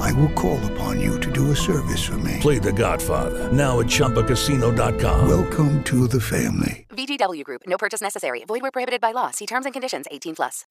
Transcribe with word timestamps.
I 0.00 0.12
will 0.12 0.32
call 0.34 0.60
upon 0.72 1.00
you 1.00 1.18
to 1.20 1.30
do 1.30 1.50
a 1.50 1.56
service 1.56 2.02
for 2.02 2.18
me. 2.18 2.38
Play 2.40 2.58
The 2.58 2.72
Godfather 2.72 3.50
now 3.52 3.80
at 3.80 3.86
ChumbaCasino.com. 3.86 5.28
Welcome 5.28 5.82
to 5.84 6.06
the 6.06 6.20
family. 6.20 6.86
VGW 6.90 7.44
Group. 7.44 7.62
No 7.66 7.78
purchase 7.78 8.00
necessary. 8.02 8.44
Void 8.46 8.62
where 8.62 8.70
prohibited 8.70 9.00
by 9.00 9.12
law. 9.12 9.30
See 9.30 9.46
terms 9.46 9.64
and 9.66 9.72
conditions. 9.72 10.06
18 10.10 10.34
plus. 10.34 10.66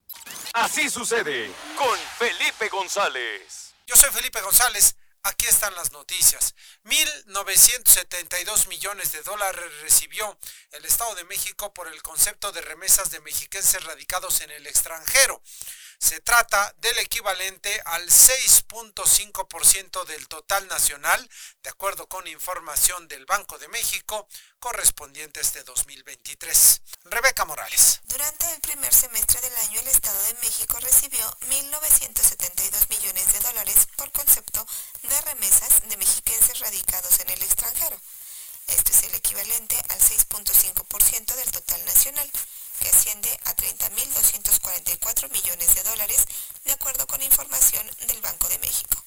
Así 0.53 0.89
sucede 0.89 1.49
con 1.77 1.97
Felipe 2.17 2.69
González. 2.69 3.73
Yo 3.87 3.95
soy 3.95 4.09
Felipe 4.11 4.41
González. 4.41 4.95
Aquí 5.23 5.45
están 5.45 5.75
las 5.75 5.91
noticias. 5.91 6.55
1.972 6.85 8.67
millones 8.69 9.11
de 9.11 9.21
dólares 9.21 9.63
recibió 9.81 10.35
el 10.71 10.83
Estado 10.83 11.13
de 11.13 11.25
México 11.25 11.71
por 11.73 11.87
el 11.87 12.01
concepto 12.01 12.51
de 12.51 12.61
remesas 12.61 13.11
de 13.11 13.19
mexiquenses 13.21 13.83
radicados 13.83 14.41
en 14.41 14.49
el 14.49 14.65
extranjero. 14.65 15.41
Se 16.01 16.19
trata 16.19 16.73
del 16.79 16.97
equivalente 16.97 17.79
al 17.85 18.07
6.5% 18.07 20.03
del 20.05 20.27
total 20.27 20.67
nacional, 20.67 21.29
de 21.61 21.69
acuerdo 21.69 22.09
con 22.09 22.27
información 22.27 23.07
del 23.07 23.27
Banco 23.27 23.59
de 23.59 23.67
México, 23.67 24.27
correspondiente 24.59 25.39
a 25.39 25.43
este 25.43 25.63
2023. 25.63 26.81
Rebeca 27.05 27.45
Morales. 27.45 28.01
Durante 28.05 28.51
el 28.51 28.59
primer 28.61 28.91
semestre 28.91 29.41
del 29.41 29.55
año, 29.57 29.79
el 29.79 29.87
Estado 29.89 30.19
de 30.23 30.33
México 30.41 30.79
recibió 30.79 31.23
1.972 31.41 32.89
millones 32.89 33.33
de 33.33 33.39
dólares 33.39 33.87
por 33.95 34.11
concepto 34.11 34.65
de 35.03 35.21
remesas 35.21 35.87
de 35.87 35.97
mexiquenses 35.97 36.59
radicados 36.59 37.19
en 37.19 37.29
el 37.29 37.43
extranjero. 37.43 38.01
Esto 38.67 38.91
es 38.91 39.03
el 39.03 39.13
equivalente 39.13 39.77
al 39.89 39.99
6.5% 39.99 41.35
del 41.35 41.51
total 41.51 41.85
nacional 41.85 42.31
que 42.81 42.89
asciende 42.89 43.29
a 43.45 43.55
30.244 43.55 45.29
millones 45.29 45.75
de 45.75 45.83
dólares, 45.83 46.25
de 46.65 46.73
acuerdo 46.73 47.05
con 47.07 47.21
información 47.21 47.89
del 48.07 48.19
Banco 48.21 48.49
de 48.49 48.57
México. 48.59 49.03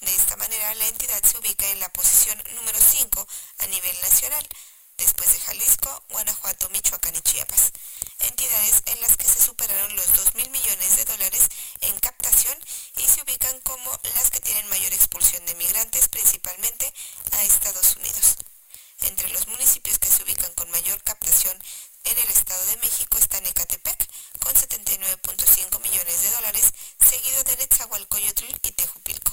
De 0.00 0.14
esta 0.14 0.36
manera, 0.36 0.74
la 0.74 0.86
entidad 0.86 1.22
se 1.22 1.36
ubica 1.38 1.68
en 1.68 1.80
la 1.80 1.92
posición 1.92 2.42
número 2.54 2.78
5 2.80 3.26
a 3.58 3.66
nivel 3.66 4.00
nacional, 4.00 4.48
después 4.96 5.32
de 5.32 5.40
Jalisco, 5.40 6.04
Guanajuato, 6.10 6.70
Michoacán 6.70 7.16
y 7.16 7.20
Chiapas, 7.22 7.72
entidades 8.20 8.82
en 8.86 9.00
las 9.00 9.16
que 9.16 9.26
se 9.26 9.42
superaron 9.42 9.96
los 9.96 10.06
2.000 10.06 10.48
millones 10.50 10.96
de 10.96 11.04
dólares 11.04 11.48
en 11.80 11.98
captación 11.98 12.56
y 12.96 13.02
se 13.02 13.22
ubican 13.22 13.60
como 13.60 13.90
las 14.14 14.30
que 14.30 14.40
tienen 14.40 14.68
mayor 14.68 14.92
expulsión 14.92 15.44
de 15.46 15.54
migrantes, 15.56 16.08
principalmente 16.08 16.92
a 17.32 17.42
Estados 17.42 17.96
Unidos. 17.96 18.36
Entre 19.02 19.28
los 19.30 19.48
municipios 19.48 19.98
que 19.98 20.10
se 20.10 20.22
ubican 20.22 20.52
con 20.54 20.70
mayor 20.70 21.02
captación 21.02 21.58
en 22.04 22.18
el 22.18 22.28
Estado 22.30 22.64
de 22.66 22.76
México 22.78 23.18
está 23.18 23.40
Necatepec, 23.40 24.08
con 24.40 24.54
79.5 24.54 25.80
millones 25.80 26.22
de 26.22 26.30
dólares, 26.30 26.72
seguido 26.98 27.42
de 27.44 27.56
Netzahualcoyotl 27.56 28.44
y 28.62 28.72
Tejupilco. 28.72 29.32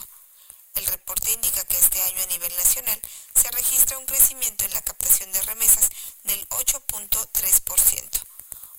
El 0.76 0.86
reporte 0.86 1.32
indica 1.32 1.64
que 1.66 1.78
este 1.78 2.02
año 2.02 2.22
a 2.22 2.28
nivel 2.28 2.56
nacional 2.56 3.02
se 3.34 3.50
registra 3.52 3.98
un 3.98 4.06
crecimiento 4.06 4.66
en 4.66 4.74
la 4.74 4.82
captación 4.82 5.32
de 5.32 5.42
remesas 5.42 5.90
del 6.24 6.48
8.3%. 6.50 8.22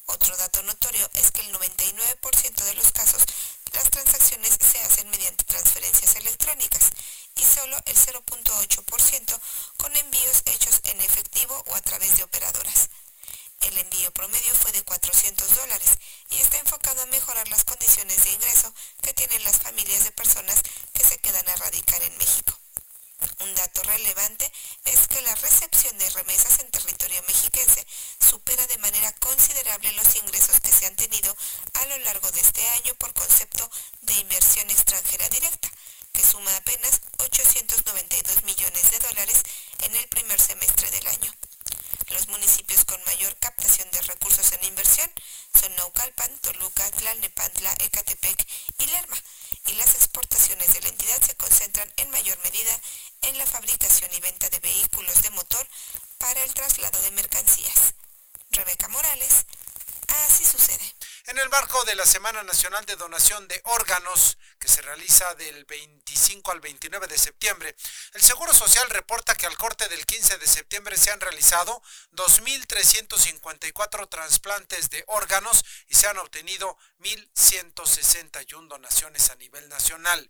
Otro 0.07 0.37
dato 0.37 0.63
notorio 0.63 1.11
es 1.15 1.33
que 1.33 1.41
el 1.41 1.53
99% 1.53 2.65
de 2.65 2.75
los 2.75 2.93
casos 2.93 3.23
las 3.73 3.91
transacciones 3.91 4.57
se 4.61 4.79
hacen 4.81 5.11
mediante 5.11 5.45
transferencias 5.45 6.17
electrónicas 6.17 6.91
y 7.37 7.45
solo 7.45 7.77
el 7.85 7.97
0.8% 7.97 9.41
con 9.77 9.97
envíos 9.97 10.43
hechos 10.47 10.81
en 10.85 11.01
efectivo 11.01 11.63
o 11.67 11.75
a 11.75 11.81
través 11.83 12.17
de 12.17 12.25
operadoras. 12.25 12.89
El 13.61 13.77
envío 13.79 14.11
promedio 14.13 14.55
fue 14.55 14.73
de 14.73 14.83
400 14.83 15.57
dólares 15.57 15.91
y 16.31 16.37
está 16.37 16.59
enfocado 16.59 17.03
a 17.03 17.07
mejorar 17.07 17.49
las 17.49 17.65
condiciones 17.65 18.25
de 18.25 18.33
ingreso 18.33 18.73
que 19.03 19.15
tienen 19.15 19.43
las 19.45 19.59
familias 19.59 20.05
de 20.05 20.13
personas 20.13 20.63
que 20.93 21.05
se 21.05 21.19
quedan 21.19 21.49
a 21.49 21.57
radicar 21.57 22.03
en 22.03 22.17
México. 22.19 22.59
Un 23.41 23.55
dato 23.57 23.83
relevante 23.83 24.51
es 24.85 25.09
que 25.09 25.21
la 25.23 25.35
recepción 25.35 25.99
de 25.99 26.11
remesas 26.11 26.61
en 26.61 26.71
territorio 26.71 27.21
mexiquense 27.27 27.85
supera 28.21 28.65
de 28.69 28.79
manera 28.79 29.13
considerable 29.15 29.93
los 29.93 30.15
ingresos 30.17 30.61
que 30.61 30.73
se 30.73 30.87
han 30.87 30.95
tenido 30.95 31.37
a 31.75 31.87
lo 31.87 31.99
largo 31.99 32.31
de 32.31 32.41
este 32.41 32.67
año 32.69 32.95
por 32.95 33.13
concepto 33.15 33.69
de 34.03 34.15
inversión 34.15 34.71
extranjera 34.71 35.29
directa, 35.31 35.69
que 36.13 36.25
suma 36.25 36.55
apenas 36.57 37.01
892 37.19 38.45
millones 38.45 38.91
de 38.93 38.99
dólares 39.01 39.43
en 39.81 39.97
el 39.97 40.09
primer 40.09 40.41
semestre 40.41 40.91
del 40.93 41.07
año. 41.09 41.33
Los 42.11 42.27
municipios 42.29 42.85
con 42.87 43.03
mayor 43.05 43.37
captación 43.37 43.91
de 43.91 44.01
recursos 44.03 44.53
en 44.53 44.65
inversión 44.65 45.11
son 45.55 45.75
Naucalpan, 45.77 46.39
Toluca, 46.39 46.91
Tlalnepantla, 46.93 47.75
Ecatepec 47.81 48.47
y 48.79 48.87
Lerma, 48.87 49.17
y 49.67 49.75
las 49.75 49.95
exportaciones 49.95 50.73
de 50.73 50.81
la 50.81 50.89
entidad 50.89 51.21
se 51.21 51.37
concentran 51.37 51.93
en 51.97 52.11
mayor 52.11 52.39
medida 52.39 52.81
en 53.23 53.37
la 53.37 53.45
fabricación 53.45 54.11
y 54.15 54.21
venta 54.21 54.49
de 54.49 54.59
vehículos 54.61 55.23
de 55.23 55.31
motor 55.31 55.67
para 56.17 56.43
el 56.45 56.55
traslado 56.55 56.99
de 57.03 57.11
mercancías. 57.11 57.95
Rebeca 58.53 58.89
Morales, 58.89 59.45
así 60.25 60.45
sucede. 60.47 60.95
En 61.27 61.39
el 61.39 61.51
marco 61.51 61.85
de 61.85 61.95
la 61.95 62.07
Semana 62.07 62.43
Nacional 62.43 62.87
de 62.87 62.97
Donación 62.97 63.47
de 63.49 63.61
Órganos, 63.65 64.38
que 64.59 64.69
se 64.69 64.83
realiza 64.83 65.35
del 65.35 65.65
25 65.65 66.53
al 66.53 66.61
29 66.61 67.07
de 67.07 67.19
septiembre, 67.19 67.75
el 68.15 68.23
Seguro 68.23 68.53
Social 68.53 68.89
reporta 68.91 69.35
que 69.35 69.47
al 69.47 69.57
corte 69.57 69.89
del 69.89 70.05
15 70.05 70.39
de 70.39 70.47
septiembre 70.47 70.97
se 70.97 71.11
han 71.11 71.21
realizado 71.21 71.83
2.354 72.13 74.09
trasplantes 74.09 74.91
de 74.91 75.05
órganos 75.07 75.65
y 75.89 75.95
se 75.95 76.07
han 76.09 76.19
obtenido 76.19 76.77
1.161 77.01 78.69
donaciones 78.69 79.31
a 79.31 79.37
nivel 79.37 79.69
nacional. 79.69 80.29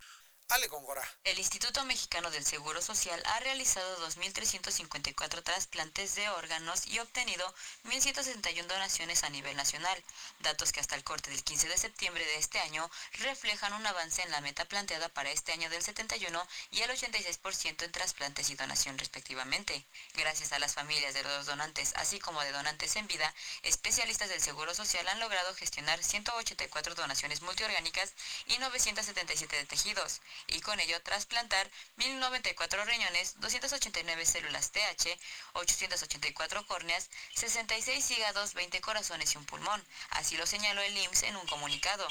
El 1.25 1.39
Instituto 1.39 1.85
Mexicano 1.85 2.31
del 2.31 2.45
Seguro 2.45 2.81
Social 2.81 3.23
ha 3.27 3.39
realizado 3.41 4.09
2.354 4.09 5.43
trasplantes 5.43 6.15
de 6.15 6.29
órganos 6.31 6.87
y 6.87 6.99
obtenido 7.01 7.55
1.161 7.85 8.67
donaciones 8.67 9.25
a 9.25 9.31
nivel 9.31 9.57
nacional, 9.57 10.03
datos 10.41 10.73
que 10.73 10.81
hasta 10.81 10.97
el 10.97 11.05
corte 11.05 11.31
del 11.31 11.45
15 11.45 11.69
de 11.69 11.77
septiembre 11.77 12.25
de 12.25 12.39
este 12.39 12.59
año 12.61 12.91
reflejan 13.21 13.75
un 13.75 13.87
avance 13.87 14.23
en 14.23 14.31
la 14.31 14.41
meta 14.41 14.65
planteada 14.65 15.11
para 15.11 15.31
este 15.31 15.53
año 15.53 15.69
del 15.69 15.83
71 15.83 16.49
y 16.71 16.81
el 16.81 16.91
86% 16.91 17.85
en 17.85 17.93
trasplantes 17.93 18.49
y 18.49 18.55
donación 18.55 18.97
respectivamente. 18.99 19.87
Gracias 20.15 20.53
a 20.53 20.59
las 20.59 20.75
familias 20.75 21.13
de 21.13 21.25
los 21.25 21.47
donantes, 21.47 21.93
así 21.97 22.19
como 22.19 22.41
de 22.41 22.53
donantes 22.53 22.97
en 22.97 23.07
vida, 23.07 23.35
especialistas 23.63 24.31
del 24.31 24.41
Seguro 24.41 24.75
Social 24.75 25.07
han 25.09 25.21
logrado 25.21 25.55
gestionar 25.55 26.03
184 26.03 26.95
donaciones 26.95 27.43
multiorgánicas 27.43 28.15
y 28.47 28.59
977 28.59 29.57
de 29.57 29.67
tejidos 29.67 30.21
y 30.47 30.61
con 30.61 30.79
ello 30.81 31.01
trasplantar 31.03 31.71
1094 31.97 32.85
riñones, 32.85 33.39
289 33.41 34.25
células 34.25 34.71
TH, 34.71 35.19
884 35.55 36.67
córneas, 36.67 37.11
66 37.35 38.11
hígados, 38.13 38.55
20 38.55 38.81
corazones 38.81 39.35
y 39.35 39.39
un 39.39 39.45
pulmón. 39.45 39.85
Así 40.11 40.37
lo 40.37 40.47
señaló 40.47 40.81
el 40.83 40.97
IMSS 40.97 41.25
en 41.25 41.37
un 41.37 41.47
comunicado. 41.47 42.07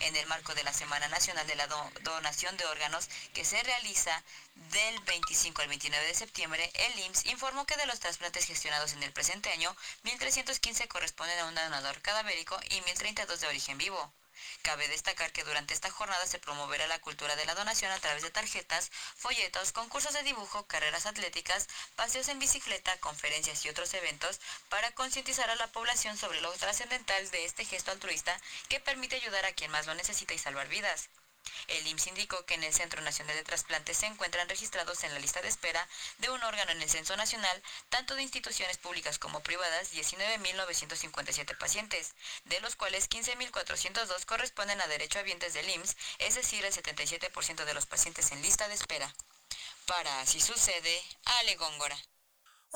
En 0.00 0.16
el 0.16 0.26
marco 0.26 0.54
de 0.54 0.64
la 0.64 0.72
Semana 0.72 1.08
Nacional 1.08 1.46
de 1.46 1.54
la 1.54 1.66
Donación 2.02 2.56
de 2.56 2.66
Órganos 2.66 3.08
que 3.32 3.44
se 3.44 3.62
realiza 3.62 4.22
del 4.54 5.00
25 5.00 5.62
al 5.62 5.68
29 5.68 6.06
de 6.06 6.14
septiembre, 6.14 6.70
el 6.74 6.98
IMSS 6.98 7.26
informó 7.26 7.64
que 7.64 7.76
de 7.76 7.86
los 7.86 8.00
trasplantes 8.00 8.44
gestionados 8.44 8.92
en 8.92 9.02
el 9.02 9.12
presente 9.12 9.50
año, 9.50 9.74
1.315 10.04 10.88
corresponden 10.88 11.38
a 11.38 11.46
un 11.46 11.54
donador 11.54 12.00
cadavérico 12.02 12.58
y 12.70 12.80
1.032 12.80 13.38
de 13.38 13.46
origen 13.46 13.78
vivo. 13.78 14.12
Cabe 14.62 14.88
destacar 14.88 15.32
que 15.32 15.44
durante 15.44 15.74
esta 15.74 15.90
jornada 15.90 16.26
se 16.26 16.38
promoverá 16.38 16.86
la 16.86 17.00
cultura 17.00 17.36
de 17.36 17.44
la 17.44 17.54
donación 17.54 17.92
a 17.92 17.98
través 17.98 18.22
de 18.22 18.30
tarjetas, 18.30 18.90
folletos, 19.16 19.72
concursos 19.72 20.14
de 20.14 20.22
dibujo, 20.22 20.66
carreras 20.66 21.06
atléticas, 21.06 21.68
paseos 21.96 22.28
en 22.28 22.38
bicicleta, 22.38 22.98
conferencias 22.98 23.64
y 23.64 23.68
otros 23.68 23.94
eventos 23.94 24.40
para 24.68 24.92
concientizar 24.92 25.50
a 25.50 25.56
la 25.56 25.72
población 25.72 26.16
sobre 26.16 26.40
lo 26.40 26.52
trascendental 26.52 27.30
de 27.30 27.44
este 27.44 27.64
gesto 27.64 27.90
altruista 27.90 28.40
que 28.68 28.80
permite 28.80 29.16
ayudar 29.16 29.44
a 29.44 29.52
quien 29.52 29.70
más 29.70 29.86
lo 29.86 29.94
necesita 29.94 30.34
y 30.34 30.38
salvar 30.38 30.68
vidas. 30.68 31.08
El 31.68 31.86
IMSS 31.86 32.08
indicó 32.08 32.44
que 32.46 32.54
en 32.54 32.64
el 32.64 32.72
Centro 32.72 33.00
Nacional 33.02 33.36
de 33.36 33.44
Trasplantes 33.44 33.98
se 33.98 34.06
encuentran 34.06 34.48
registrados 34.48 35.02
en 35.04 35.12
la 35.12 35.20
lista 35.20 35.42
de 35.42 35.48
espera 35.48 35.88
de 36.18 36.30
un 36.30 36.42
órgano 36.42 36.72
en 36.72 36.82
el 36.82 36.90
Censo 36.90 37.16
Nacional, 37.16 37.62
tanto 37.88 38.14
de 38.14 38.22
instituciones 38.22 38.78
públicas 38.78 39.18
como 39.18 39.40
privadas, 39.40 39.92
19.957 39.92 41.56
pacientes, 41.58 42.14
de 42.44 42.60
los 42.60 42.76
cuales 42.76 43.08
15.402 43.08 44.24
corresponden 44.24 44.80
a 44.80 44.86
derechohabientes 44.86 45.54
del 45.54 45.68
IMSS, 45.68 45.96
es 46.18 46.34
decir, 46.34 46.64
el 46.64 46.72
77% 46.72 47.64
de 47.64 47.74
los 47.74 47.86
pacientes 47.86 48.32
en 48.32 48.42
lista 48.42 48.68
de 48.68 48.74
espera. 48.74 49.14
Para 49.86 50.20
Así 50.20 50.40
Sucede, 50.40 51.02
Ale 51.24 51.56
Góngora. 51.56 51.98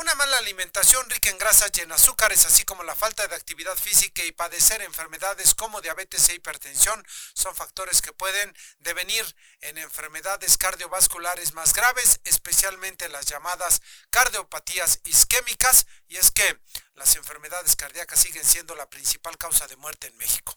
Una 0.00 0.14
mala 0.14 0.38
alimentación 0.38 1.10
rica 1.10 1.28
en 1.28 1.38
grasas 1.38 1.72
y 1.74 1.80
en 1.80 1.90
azúcares, 1.90 2.44
así 2.44 2.64
como 2.64 2.84
la 2.84 2.94
falta 2.94 3.26
de 3.26 3.34
actividad 3.34 3.76
física 3.76 4.24
y 4.24 4.30
padecer 4.30 4.80
enfermedades 4.80 5.56
como 5.56 5.80
diabetes 5.80 6.28
e 6.28 6.34
hipertensión, 6.34 7.04
son 7.34 7.56
factores 7.56 8.00
que 8.00 8.12
pueden 8.12 8.56
devenir 8.78 9.24
en 9.60 9.76
enfermedades 9.76 10.56
cardiovasculares 10.56 11.52
más 11.52 11.74
graves, 11.74 12.20
especialmente 12.22 13.08
las 13.08 13.26
llamadas 13.26 13.82
cardiopatías 14.10 15.00
isquémicas, 15.04 15.88
y 16.06 16.16
es 16.16 16.30
que 16.30 16.60
las 16.94 17.16
enfermedades 17.16 17.74
cardíacas 17.74 18.20
siguen 18.20 18.44
siendo 18.44 18.76
la 18.76 18.88
principal 18.88 19.36
causa 19.36 19.66
de 19.66 19.74
muerte 19.78 20.06
en 20.06 20.16
México. 20.16 20.56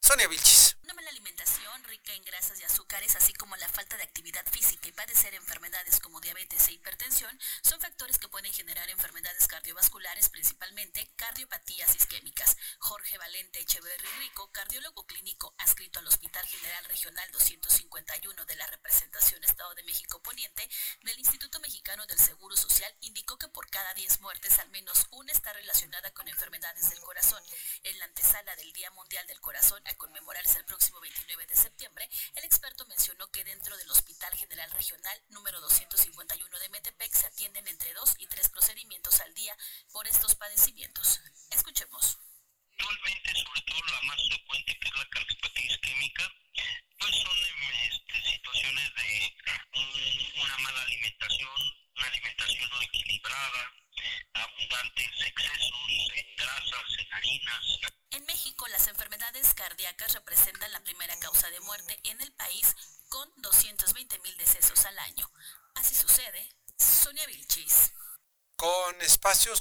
Sonia 0.00 0.26
Vilchis. 0.26 0.76
Una 0.90 1.02
mala 1.02 1.10
alimentación 1.10 1.84
rica 1.84 2.12
en 2.14 2.24
grasas 2.24 2.58
y 2.58 2.64
azúcares, 2.64 3.14
así 3.14 3.32
como 3.34 3.54
la 3.54 3.68
falta 3.68 3.96
de 3.96 4.02
actividad 4.02 4.44
física 4.50 4.88
y 4.88 4.92
padecer 4.92 5.32
enfermedades 5.34 6.00
como 6.00 6.20
diabetes 6.20 6.66
e 6.66 6.72
hipertensión, 6.72 7.30
son 7.62 7.80
factores 7.80 8.18
que 8.18 8.26
pueden 8.26 8.52
generar 8.52 8.90
enfermedades 8.90 9.46
cardiovasculares, 9.46 10.28
principalmente 10.30 11.08
cardiopatías 11.14 11.94
isquémicas. 11.94 12.56
Jorge 12.80 13.18
Valente 13.18 13.60
Echeverri 13.60 14.08
Rico, 14.18 14.50
cardiólogo 14.50 15.06
clínico 15.06 15.54
adscrito 15.58 16.00
al 16.00 16.08
Hospital 16.08 16.44
General 16.46 16.84
Regional 16.86 17.30
251 17.30 18.44
de 18.44 18.56
la 18.56 18.66
representación 18.66 19.44
Estado 19.44 19.72
de 19.76 19.84
México 19.84 20.20
Poniente 20.22 20.68
del 21.02 21.20
Instituto 21.20 21.60
Mexicano 21.60 22.04
del 22.06 22.18
Seguro 22.18 22.56
Social, 22.56 22.92
indicó 23.02 23.38
que 23.38 23.46
por 23.46 23.70
cada 23.70 23.94
10 23.94 24.20
muertes, 24.22 24.58
al 24.58 24.70
menos 24.70 25.06
una 25.12 25.30
está 25.30 25.52
relacionada 25.52 26.10
con 26.14 26.26
enfermedades 26.26 26.90
del 26.90 27.00
corazón. 27.00 27.42
En 27.84 27.96
la 28.00 28.06
antesala 28.06 28.56
del 28.56 28.72
Día 28.72 28.90
Mundial 28.90 29.24
del 29.28 29.40
Corazón, 29.40 29.80
a 29.86 29.94
conmemorarse 29.94 30.58
el 30.58 30.64
próximo 30.64 30.79
29 31.00 31.46
de 31.46 31.56
septiembre, 31.56 32.08
el 32.36 32.44
experto 32.44 32.86
mencionó 32.86 33.30
que 33.30 33.44
dentro 33.44 33.76
del 33.76 33.90
Hospital 33.90 34.34
General 34.34 34.70
Regional 34.70 35.22
número 35.28 35.60
251 35.60 36.58
de 36.58 36.68
Metepec 36.70 37.09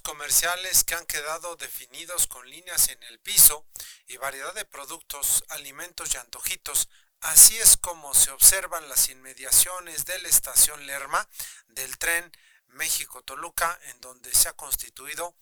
comerciales 0.09 0.83
que 0.85 0.95
han 0.95 1.05
quedado 1.05 1.55
definidos 1.55 2.25
con 2.25 2.49
líneas 2.49 2.89
en 2.89 3.01
el 3.03 3.19
piso 3.19 3.67
y 4.07 4.17
variedad 4.17 4.55
de 4.55 4.65
productos, 4.65 5.43
alimentos 5.49 6.11
y 6.11 6.17
antojitos, 6.17 6.89
así 7.21 7.59
es 7.59 7.77
como 7.77 8.15
se 8.15 8.31
observan 8.31 8.89
las 8.89 9.09
inmediaciones 9.09 10.05
de 10.05 10.17
la 10.17 10.27
estación 10.27 10.87
Lerma 10.87 11.29
del 11.67 11.95
tren 11.99 12.35
México-Toluca, 12.69 13.79
en 13.83 14.01
donde 14.01 14.33
se 14.33 14.49
ha 14.49 14.53
constituido 14.53 15.35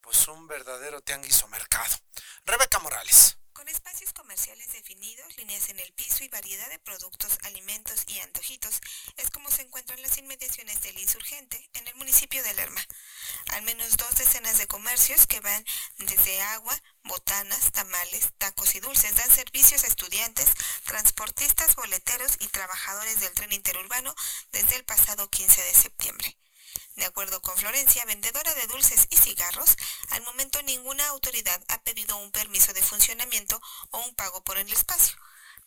pues 0.00 0.26
un 0.26 0.48
verdadero 0.48 1.00
tianguis 1.00 1.40
o 1.44 1.48
mercado. 1.48 1.96
Rebeca 2.44 2.80
Morales. 2.80 3.37
Con 3.58 3.66
espacios 3.66 4.12
comerciales 4.12 4.72
definidos, 4.72 5.36
líneas 5.36 5.68
en 5.68 5.80
el 5.80 5.92
piso 5.94 6.22
y 6.22 6.28
variedad 6.28 6.70
de 6.70 6.78
productos, 6.78 7.36
alimentos 7.42 8.04
y 8.06 8.20
antojitos, 8.20 8.80
es 9.16 9.30
como 9.30 9.50
se 9.50 9.62
encuentran 9.62 10.00
las 10.00 10.16
inmediaciones 10.16 10.80
del 10.82 10.96
insurgente 10.96 11.68
en 11.74 11.88
el 11.88 11.94
municipio 11.96 12.40
de 12.44 12.54
Lerma. 12.54 12.80
Al 13.54 13.62
menos 13.62 13.96
dos 13.96 14.14
decenas 14.14 14.58
de 14.58 14.68
comercios 14.68 15.26
que 15.26 15.40
van 15.40 15.64
desde 15.98 16.40
agua, 16.40 16.80
botanas, 17.02 17.72
tamales, 17.72 18.28
tacos 18.38 18.76
y 18.76 18.78
dulces 18.78 19.16
dan 19.16 19.30
servicios 19.32 19.82
a 19.82 19.88
estudiantes, 19.88 20.50
transportistas, 20.84 21.74
boleteros 21.74 22.36
y 22.38 22.46
trabajadores 22.46 23.18
del 23.18 23.34
tren 23.34 23.52
interurbano 23.52 24.14
desde 24.52 24.76
el 24.76 24.84
pasado 24.84 25.28
15 25.28 25.60
de 25.60 25.74
septiembre. 25.74 26.38
De 26.98 27.06
acuerdo 27.06 27.40
con 27.40 27.56
Florencia, 27.56 28.04
vendedora 28.06 28.52
de 28.54 28.66
dulces 28.66 29.06
y 29.10 29.16
cigarros, 29.16 29.76
al 30.10 30.22
momento 30.22 30.60
ninguna 30.62 31.06
autoridad 31.06 31.62
ha 31.68 31.80
pedido 31.82 32.16
un 32.16 32.32
permiso 32.32 32.72
de 32.72 32.82
funcionamiento 32.82 33.62
o 33.92 34.00
un 34.00 34.16
pago 34.16 34.42
por 34.42 34.58
el 34.58 34.70
espacio, 34.72 35.16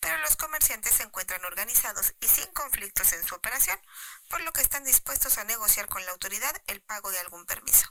pero 0.02 0.18
los 0.18 0.36
comerciantes 0.36 0.94
se 0.94 1.04
encuentran 1.04 1.46
organizados 1.46 2.14
y 2.20 2.28
sin 2.28 2.48
conflictos 2.48 3.14
en 3.14 3.26
su 3.26 3.34
operación, 3.34 3.80
por 4.28 4.42
lo 4.42 4.52
que 4.52 4.62
están 4.62 4.84
dispuestos 4.84 5.38
a 5.38 5.46
negociar 5.46 5.88
con 5.88 6.04
la 6.06 6.12
autoridad 6.12 6.54
el 6.68 6.82
pago 6.82 7.10
de 7.12 7.20
algún 7.20 7.46
permiso. 7.46 7.88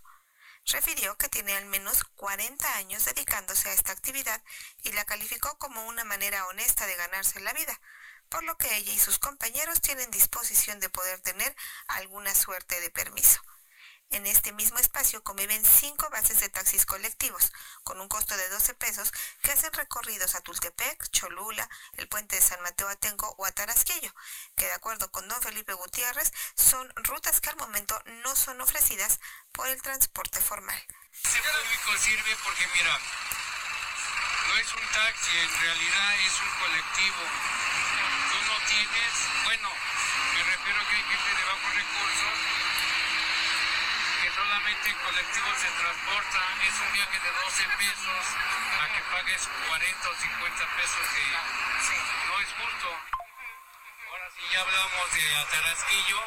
Refirió 0.66 1.16
que 1.16 1.30
tiene 1.30 1.56
al 1.56 1.64
menos 1.64 2.04
40 2.16 2.76
años 2.76 3.06
dedicándose 3.06 3.70
a 3.70 3.72
esta 3.72 3.92
actividad 3.92 4.42
y 4.82 4.92
la 4.92 5.06
calificó 5.06 5.56
como 5.56 5.86
una 5.86 6.04
manera 6.04 6.46
honesta 6.48 6.86
de 6.86 6.96
ganarse 6.96 7.40
la 7.40 7.54
vida, 7.54 7.80
por 8.30 8.42
lo 8.44 8.56
que 8.56 8.74
ella 8.76 8.92
y 8.92 8.98
sus 8.98 9.18
compañeros 9.18 9.80
tienen 9.80 10.10
disposición 10.10 10.80
de 10.80 10.88
poder 10.88 11.20
tener 11.20 11.54
alguna 11.88 12.34
suerte 12.34 12.80
de 12.80 12.90
permiso. 12.90 13.40
En 14.12 14.26
este 14.26 14.52
mismo 14.52 14.76
espacio 14.78 15.22
conviven 15.22 15.64
cinco 15.64 16.10
bases 16.10 16.40
de 16.40 16.48
taxis 16.48 16.84
colectivos, 16.84 17.52
con 17.84 18.00
un 18.00 18.08
costo 18.08 18.36
de 18.36 18.48
12 18.48 18.74
pesos, 18.74 19.12
que 19.40 19.52
hacen 19.52 19.72
recorridos 19.72 20.34
a 20.34 20.40
Tultepec, 20.40 21.10
Cholula, 21.10 21.68
el 21.92 22.08
puente 22.08 22.34
de 22.34 22.42
San 22.42 22.60
Mateo 22.62 22.88
Atenco 22.88 23.32
o 23.38 23.46
a 23.46 23.52
Tarasquillo, 23.52 24.12
que 24.56 24.64
de 24.64 24.72
acuerdo 24.72 25.12
con 25.12 25.28
don 25.28 25.40
Felipe 25.40 25.74
Gutiérrez 25.74 26.32
son 26.56 26.92
rutas 26.96 27.40
que 27.40 27.50
al 27.50 27.56
momento 27.56 28.02
no 28.24 28.34
son 28.34 28.60
ofrecidas 28.60 29.20
por 29.52 29.68
el 29.68 29.80
transporte 29.80 30.40
formal. 30.40 30.82
Este 31.12 31.38
público 31.38 32.02
sirve 32.02 32.36
porque 32.42 32.66
mira, 32.74 32.98
no 34.48 34.56
es 34.58 34.74
un 34.74 34.92
taxi, 34.92 35.38
en 35.38 35.60
realidad 35.60 36.14
es 36.26 36.40
un 36.40 36.58
colectivo. 36.58 37.69
Tienes, 38.70 39.14
bueno, 39.42 39.68
me 40.34 40.42
refiero 40.44 40.80
que 40.86 40.94
hay 40.94 41.02
gente 41.02 41.30
de 41.34 41.44
bajos 41.44 41.74
recursos 41.74 42.34
que 44.22 44.30
solamente 44.30 44.90
en 44.90 44.98
colectivo 44.98 45.48
se 45.58 45.70
transporta, 45.70 46.38
es 46.62 46.74
un 46.86 46.92
viaje 46.92 47.18
de 47.18 47.30
12 47.32 47.64
pesos 47.82 48.22
a 48.78 48.86
que 48.94 49.00
pagues 49.10 49.48
40 49.66 50.08
o 50.08 50.14
50 50.14 50.76
pesos 50.76 51.04
de... 51.14 51.24
No 52.30 52.40
es 52.40 52.48
justo. 52.62 52.88
Ahora 54.10 54.30
sí 54.36 54.42
ya 54.52 54.60
hablamos 54.60 55.12
de 55.14 55.36
Atarasquillo, 55.36 56.20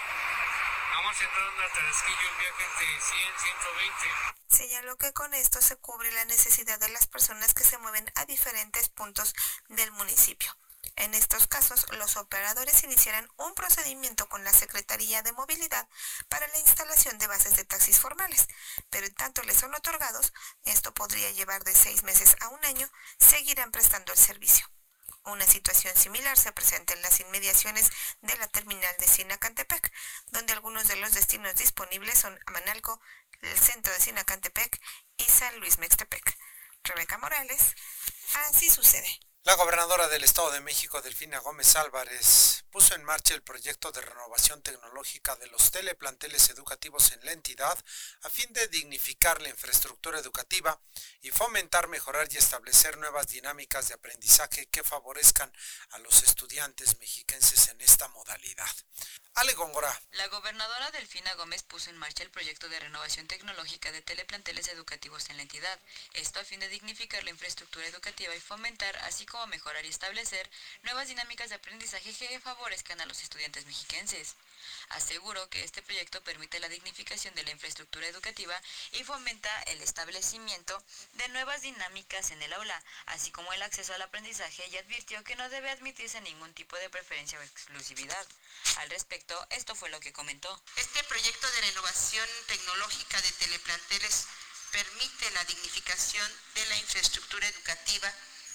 vamos 0.95 1.21
entrando 1.21 1.61
a 1.61 1.65
Atarasquillo, 1.65 2.27
el 2.27 2.37
viaje 2.43 2.63
de 2.63 3.01
100, 3.01 3.39
120. 3.39 4.09
Señaló 4.49 4.97
que 4.97 5.13
con 5.13 5.33
esto 5.33 5.61
se 5.61 5.77
cubre 5.77 6.11
la 6.11 6.25
necesidad 6.25 6.77
de 6.79 6.89
las 6.89 7.07
personas 7.07 7.53
que 7.53 7.63
se 7.63 7.77
mueven 7.77 8.11
a 8.15 8.25
diferentes 8.25 8.89
puntos 8.89 9.33
del 9.69 9.91
municipio. 9.93 10.53
En 10.95 11.13
estos 11.13 11.47
casos, 11.47 11.85
los 11.93 12.17
operadores 12.17 12.83
iniciarán 12.83 13.27
un 13.37 13.53
procedimiento 13.55 14.29
con 14.29 14.43
la 14.43 14.53
Secretaría 14.53 15.21
de 15.21 15.33
Movilidad 15.33 15.87
para 16.29 16.47
la 16.47 16.59
instalación 16.59 17.17
de 17.17 17.27
bases 17.27 17.55
de 17.55 17.65
taxis 17.65 17.99
formales, 17.99 18.47
pero 18.89 19.07
en 19.07 19.15
tanto 19.15 19.41
les 19.43 19.57
son 19.57 19.73
otorgados, 19.73 20.33
esto 20.65 20.93
podría 20.93 21.31
llevar 21.31 21.63
de 21.63 21.75
seis 21.75 22.03
meses 22.03 22.35
a 22.41 22.49
un 22.49 22.63
año, 22.65 22.89
seguirán 23.17 23.71
prestando 23.71 24.13
el 24.13 24.19
servicio. 24.19 24.69
Una 25.25 25.47
situación 25.47 25.95
similar 25.95 26.37
se 26.37 26.51
presenta 26.51 26.93
en 26.93 27.01
las 27.01 27.19
inmediaciones 27.21 27.89
de 28.21 28.35
la 28.37 28.47
terminal 28.47 28.95
de 28.99 29.07
Sinacantepec, 29.07 29.91
donde 30.31 30.53
algunos 30.53 30.87
de 30.87 30.97
los 30.97 31.13
destinos 31.13 31.55
disponibles 31.55 32.19
son 32.19 32.37
Amanalco, 32.45 32.99
el 33.41 33.57
centro 33.57 33.93
de 33.93 33.99
Sinacantepec 33.99 34.81
y 35.17 35.23
San 35.23 35.57
Luis 35.59 35.77
Mextepec. 35.79 36.37
Rebeca 36.83 37.17
Morales, 37.17 37.73
así 38.49 38.69
sucede. 38.69 39.07
La 39.45 39.55
gobernadora 39.55 40.07
del 40.07 40.23
Estado 40.23 40.51
de 40.51 40.61
México, 40.61 41.01
Delfina 41.01 41.37
Gómez 41.39 41.75
Álvarez, 41.75 42.63
puso 42.71 42.95
en 42.95 43.03
marcha 43.03 43.33
el 43.33 43.43
proyecto 43.43 43.91
de 43.91 43.99
renovación 43.99 44.61
tecnológica 44.61 45.35
de 45.35 45.47
los 45.47 45.69
teleplanteles 45.69 46.49
educativos 46.49 47.11
en 47.11 47.25
la 47.25 47.33
entidad 47.33 47.77
a 48.21 48.29
fin 48.29 48.53
de 48.53 48.69
dignificar 48.69 49.41
la 49.41 49.49
infraestructura 49.49 50.17
educativa 50.17 50.79
y 51.21 51.31
fomentar, 51.31 51.89
mejorar 51.89 52.29
y 52.31 52.37
establecer 52.37 52.97
nuevas 52.97 53.27
dinámicas 53.27 53.89
de 53.89 53.95
aprendizaje 53.95 54.67
que 54.67 54.81
favorezcan 54.81 55.51
a 55.89 55.99
los 55.99 56.23
estudiantes 56.23 56.97
mexiquenses 56.99 57.67
en 57.67 57.81
esta 57.81 58.07
modalidad. 58.07 58.73
Ale 59.35 59.53
Góngora. 59.55 60.01
La 60.11 60.27
gobernadora 60.27 60.91
Delfina 60.91 61.33
Gómez 61.33 61.63
puso 61.63 61.89
en 61.89 61.97
marcha 61.97 62.23
el 62.23 62.29
proyecto 62.29 62.69
de 62.69 62.79
renovación 62.79 63.27
tecnológica 63.27 63.91
de 63.91 64.03
teleplanteles 64.03 64.67
educativos 64.67 65.29
en 65.29 65.37
la 65.37 65.43
entidad, 65.43 65.79
esto 66.13 66.39
a 66.39 66.43
fin 66.43 66.59
de 66.59 66.69
dignificar 66.69 67.23
la 67.23 67.31
infraestructura 67.31 67.87
educativa 67.87 68.35
y 68.35 68.39
fomentar, 68.39 68.95
así 68.97 69.25
como 69.33 69.47
mejorar 69.47 69.83
y 69.83 69.89
establecer 69.89 70.47
nuevas 70.83 71.07
dinámicas 71.07 71.49
de 71.49 71.55
aprendizaje 71.55 72.13
que 72.13 72.39
favorezcan 72.39 73.01
a 73.01 73.07
los 73.07 73.19
estudiantes 73.23 73.65
mexiquenses. 73.65 74.35
Aseguró 74.89 75.49
que 75.49 75.63
este 75.63 75.81
proyecto 75.81 76.23
permite 76.23 76.59
la 76.59 76.69
dignificación 76.69 77.33
de 77.33 77.41
la 77.41 77.49
infraestructura 77.49 78.07
educativa 78.07 78.55
y 78.91 79.03
fomenta 79.03 79.49
el 79.63 79.81
establecimiento 79.81 80.81
de 81.13 81.29
nuevas 81.29 81.63
dinámicas 81.63 82.29
en 82.29 82.43
el 82.43 82.53
aula, 82.53 82.79
así 83.07 83.31
como 83.31 83.51
el 83.53 83.63
acceso 83.63 83.91
al 83.95 84.03
aprendizaje 84.03 84.67
y 84.67 84.77
advirtió 84.77 85.23
que 85.23 85.35
no 85.35 85.49
debe 85.49 85.71
admitirse 85.71 86.21
ningún 86.21 86.53
tipo 86.53 86.77
de 86.77 86.91
preferencia 86.91 87.39
o 87.39 87.41
exclusividad. 87.41 88.27
Al 88.77 88.89
respecto, 88.91 89.33
esto 89.49 89.73
fue 89.73 89.89
lo 89.89 89.99
que 89.99 90.13
comentó. 90.13 90.61
Este 90.75 91.03
proyecto 91.05 91.49
de 91.53 91.61
renovación 91.61 92.29
tecnológica 92.45 93.19
de 93.19 93.31
teleplanteles 93.31 94.27
permite 94.71 95.31
la 95.31 95.43
dignificación 95.45 96.31
de 96.53 96.65
la 96.67 96.77
infraestructura 96.77 97.47
educativa 97.47 98.13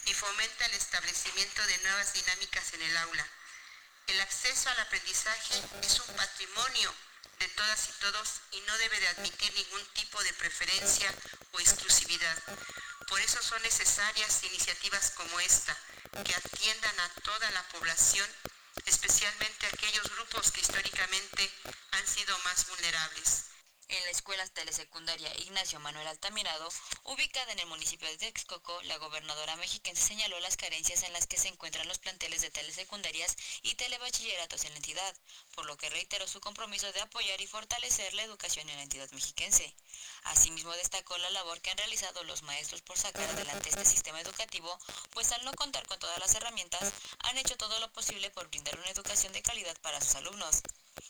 y 0.08 0.14
fomenta 0.14 0.64
el 0.64 0.74
establecimiento 0.74 1.66
de 1.66 1.78
nuevas 1.78 2.12
dinámicas 2.14 2.72
en 2.72 2.82
el 2.82 2.96
aula. 2.96 3.28
El 4.06 4.20
acceso 4.20 4.70
al 4.70 4.80
aprendizaje 4.80 5.62
es 5.82 6.00
un 6.00 6.16
patrimonio 6.16 6.94
de 7.38 7.48
todas 7.48 7.88
y 7.88 7.92
todos 8.00 8.40
y 8.52 8.60
no 8.62 8.78
debe 8.78 9.00
de 9.00 9.08
admitir 9.08 9.52
ningún 9.52 9.84
tipo 9.92 10.22
de 10.22 10.32
preferencia 10.32 11.14
o 11.52 11.60
exclusividad. 11.60 12.42
Por 13.06 13.20
eso 13.20 13.42
son 13.42 13.60
necesarias 13.62 14.42
iniciativas 14.44 15.10
como 15.10 15.40
esta, 15.40 15.76
que 16.24 16.34
atiendan 16.34 17.00
a 17.00 17.08
toda 17.20 17.50
la 17.50 17.62
población, 17.68 18.28
especialmente 18.86 19.66
a 19.66 19.70
aquellos 19.70 20.10
grupos 20.10 20.50
que 20.52 20.62
históricamente 20.62 21.52
han 21.92 22.06
sido 22.06 22.38
más 22.40 22.66
vulnerables 22.68 23.44
en 23.88 24.04
la 24.04 24.10
escuela 24.10 24.46
telesecundaria 24.48 25.32
Ignacio 25.38 25.80
Manuel 25.80 26.06
Altamirado, 26.06 26.68
ubicada 27.04 27.52
en 27.52 27.58
el 27.58 27.66
municipio 27.66 28.06
de 28.08 28.18
Texcoco, 28.18 28.82
la 28.82 28.98
gobernadora 28.98 29.56
mexiquense 29.56 30.02
señaló 30.02 30.38
las 30.40 30.58
carencias 30.58 31.02
en 31.04 31.12
las 31.14 31.26
que 31.26 31.38
se 31.38 31.48
encuentran 31.48 31.88
los 31.88 31.98
planteles 31.98 32.42
de 32.42 32.50
telesecundarias 32.50 33.36
y 33.62 33.76
telebachilleratos 33.76 34.64
en 34.64 34.72
la 34.72 34.76
entidad, 34.76 35.16
por 35.54 35.64
lo 35.64 35.78
que 35.78 35.88
reiteró 35.88 36.28
su 36.28 36.40
compromiso 36.40 36.92
de 36.92 37.00
apoyar 37.00 37.40
y 37.40 37.46
fortalecer 37.46 38.12
la 38.12 38.24
educación 38.24 38.68
en 38.68 38.76
la 38.76 38.82
entidad 38.82 39.10
mexiquense. 39.12 39.74
Asimismo 40.24 40.72
destacó 40.72 41.16
la 41.16 41.30
labor 41.30 41.60
que 41.62 41.70
han 41.70 41.78
realizado 41.78 42.22
los 42.24 42.42
maestros 42.42 42.82
por 42.82 42.98
sacar 42.98 43.28
adelante 43.30 43.70
este 43.70 43.86
sistema 43.86 44.20
educativo, 44.20 44.78
pues 45.10 45.32
al 45.32 45.44
no 45.46 45.52
contar 45.54 45.86
con 45.86 45.98
todas 45.98 46.18
las 46.18 46.34
herramientas, 46.34 46.92
han 47.20 47.38
hecho 47.38 47.56
todo 47.56 47.78
lo 47.80 47.90
posible 47.92 48.30
por 48.30 48.48
brindar 48.48 48.78
una 48.78 48.90
educación 48.90 49.32
de 49.32 49.42
calidad 49.42 49.76
para 49.80 50.00
sus 50.00 50.14
alumnos. 50.16 50.62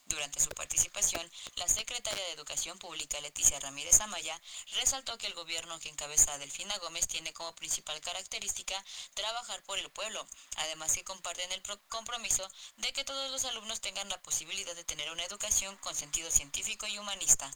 Durante 0.09 0.41
su 0.41 0.49
participación, 0.49 1.31
la 1.57 1.69
secretaria 1.69 2.25
de 2.25 2.33
Educación 2.33 2.79
Pública, 2.79 3.21
Leticia 3.21 3.61
Ramírez 3.61 4.01
Amaya, 4.01 4.41
resaltó 4.77 5.19
que 5.19 5.27
el 5.27 5.35
gobierno 5.35 5.79
que 5.81 5.91
encabeza 5.91 6.39
Delfina 6.39 6.79
Gómez 6.79 7.07
tiene 7.07 7.35
como 7.35 7.55
principal 7.55 8.01
característica 8.01 8.83
trabajar 9.13 9.63
por 9.65 9.79
el 9.79 9.91
pueblo, 9.91 10.27
además 10.57 10.95
que 10.95 11.05
comparten 11.05 11.53
el 11.53 11.63
compromiso 11.89 12.49
de 12.79 12.93
que 12.95 13.05
todos 13.05 13.31
los 13.31 13.45
alumnos 13.45 13.83
tengan 13.83 14.09
la 14.09 14.23
posibilidad 14.23 14.75
de 14.75 14.85
tener 14.85 15.11
una 15.11 15.25
educación 15.25 15.77
con 15.77 15.95
sentido 15.95 16.31
científico 16.31 16.87
y 16.87 16.99
humanista. 16.99 17.51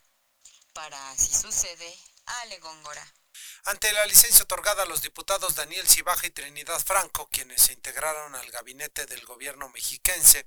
Para 0.74 1.10
Así 1.10 1.34
Sucede, 1.34 1.98
Ale 2.26 2.58
Góngora. 2.58 3.21
Ante 3.64 3.92
la 3.92 4.06
licencia 4.06 4.42
otorgada 4.44 4.82
a 4.82 4.86
los 4.86 5.02
diputados 5.02 5.54
Daniel 5.54 5.88
Cibaja 5.88 6.26
y 6.26 6.30
Trinidad 6.30 6.80
Franco, 6.84 7.28
quienes 7.30 7.62
se 7.62 7.72
integraron 7.72 8.34
al 8.34 8.50
gabinete 8.50 9.06
del 9.06 9.24
gobierno 9.24 9.68
mexiquense, 9.68 10.46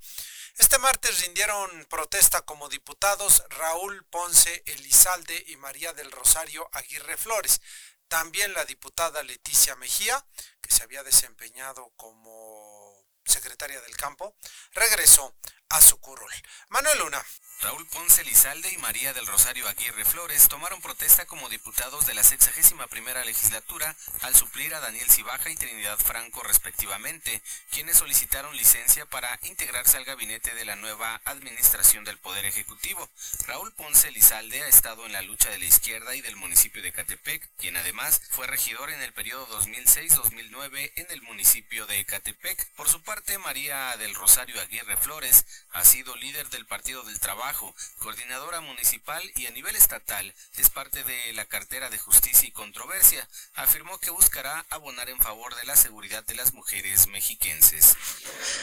este 0.57 0.77
martes 0.79 1.21
rindieron 1.21 1.85
protesta 1.89 2.41
como 2.41 2.69
diputados 2.69 3.43
Raúl 3.49 4.05
Ponce 4.05 4.63
Elizalde 4.65 5.43
y 5.47 5.57
María 5.57 5.93
del 5.93 6.11
Rosario 6.11 6.69
Aguirre 6.71 7.17
Flores. 7.17 7.61
También 8.07 8.53
la 8.53 8.65
diputada 8.65 9.23
Leticia 9.23 9.75
Mejía, 9.75 10.25
que 10.61 10.71
se 10.71 10.83
había 10.83 11.03
desempeñado 11.03 11.91
como 11.95 13.05
secretaria 13.25 13.81
del 13.81 13.97
campo, 13.97 14.35
regresó 14.71 15.35
a 15.69 15.81
su 15.81 15.97
curul. 15.99 16.31
Manuel 16.69 16.99
Luna. 16.99 17.23
Raúl 17.61 17.87
Ponce 17.87 18.23
Lizalde 18.25 18.69
y 18.71 18.77
María 18.77 19.13
del 19.13 19.25
Rosario 19.25 19.67
Aguirre 19.67 20.03
Flores 20.03 20.49
tomaron 20.49 20.81
protesta 20.81 21.25
como 21.25 21.49
diputados 21.49 22.05
de 22.05 22.13
la 22.13 22.23
61 22.23 22.87
primera 22.89 23.23
legislatura 23.23 23.95
al 24.21 24.35
suplir 24.35 24.75
a 24.75 24.81
Daniel 24.81 25.09
Cibaja 25.09 25.49
y 25.49 25.55
Trinidad 25.55 25.97
Franco 25.97 26.43
respectivamente, 26.43 27.41
quienes 27.71 27.97
solicitaron 27.97 28.55
licencia 28.57 29.05
para 29.05 29.39
integrarse 29.43 29.97
al 29.97 30.03
gabinete 30.03 30.53
de 30.53 30.65
la 30.65 30.75
nueva 30.75 31.21
administración 31.23 32.03
del 32.03 32.17
Poder 32.17 32.45
Ejecutivo. 32.45 33.09
Raúl 33.47 33.73
Ponce 33.73 34.11
Lizalde 34.11 34.61
ha 34.61 34.67
estado 34.67 35.05
en 35.05 35.13
la 35.13 35.21
lucha 35.21 35.49
de 35.49 35.57
la 35.57 35.65
izquierda 35.65 36.13
y 36.13 36.21
del 36.21 36.35
municipio 36.35 36.83
de 36.83 36.91
Catepec, 36.91 37.49
quien 37.57 37.77
además 37.77 38.21
fue 38.31 38.47
regidor 38.47 38.89
en 38.89 39.01
el 39.01 39.13
periodo 39.13 39.47
2006-2009 39.61 40.91
en 40.97 41.07
el 41.09 41.21
municipio 41.21 41.87
de 41.87 42.03
Catepec. 42.05 42.69
Por 42.75 42.89
su 42.89 43.01
parte, 43.01 43.37
María 43.37 43.95
del 43.97 44.13
Rosario 44.13 44.61
Aguirre 44.61 44.97
Flores 44.97 45.45
ha 45.71 45.83
sido 45.85 46.15
líder 46.15 46.49
del 46.49 46.65
Partido 46.65 47.03
del 47.03 47.19
Trabajo, 47.19 47.75
coordinadora 47.99 48.61
municipal 48.61 49.21
y 49.35 49.45
a 49.45 49.51
nivel 49.51 49.75
estatal 49.75 50.33
es 50.57 50.69
parte 50.69 51.03
de 51.03 51.33
la 51.33 51.45
cartera 51.45 51.89
de 51.89 51.97
justicia 51.97 52.47
y 52.47 52.51
controversia. 52.51 53.27
Afirmó 53.55 53.99
que 53.99 54.09
buscará 54.09 54.65
abonar 54.69 55.09
en 55.09 55.19
favor 55.19 55.55
de 55.55 55.65
la 55.65 55.75
seguridad 55.75 56.23
de 56.25 56.35
las 56.35 56.53
mujeres 56.53 57.07
mexiquenses. 57.07 57.95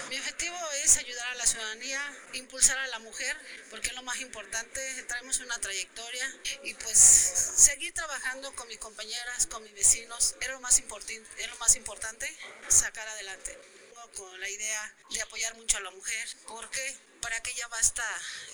Mi 0.09 0.19
objetivo 0.19 0.57
es 0.85 0.97
ayudar 0.97 1.29
a 1.29 1.35
la 1.35 1.47
ciudadanía, 1.47 2.01
impulsar 2.33 2.79
a 2.79 2.87
la 2.89 2.99
mujer, 3.01 3.37
porque 3.71 3.89
es 3.89 3.95
lo 3.95 4.03
más 4.03 4.21
importante. 4.21 4.81
Traemos 5.05 5.41
una 5.41 5.59
trayectoria 5.59 6.27
y 6.65 6.75
pues 6.75 6.99
seguir 6.99 7.93
trabajando 7.93 8.55
con 8.55 8.69
mis 8.69 8.79
compañeras, 8.79 9.47
con 9.47 9.63
mis 9.63 9.75
vecinos, 9.75 10.35
es 10.41 10.49
lo 10.49 10.61
más, 10.61 10.79
es 10.79 11.49
lo 11.49 11.57
más 11.57 11.77
importante, 11.77 12.35
sacar 12.69 13.07
adelante 13.09 13.82
con 14.13 14.41
la 14.41 14.49
idea 14.49 14.95
de 15.11 15.23
apoyar 15.23 15.55
mucho 15.57 15.77
a 15.77 15.81
la 15.81 15.91
mujer. 15.91 16.29
¿Por 16.47 16.69
qué? 16.71 16.97
Para 17.21 17.41
que 17.41 17.55
ya 17.55 17.69
basta 17.69 18.03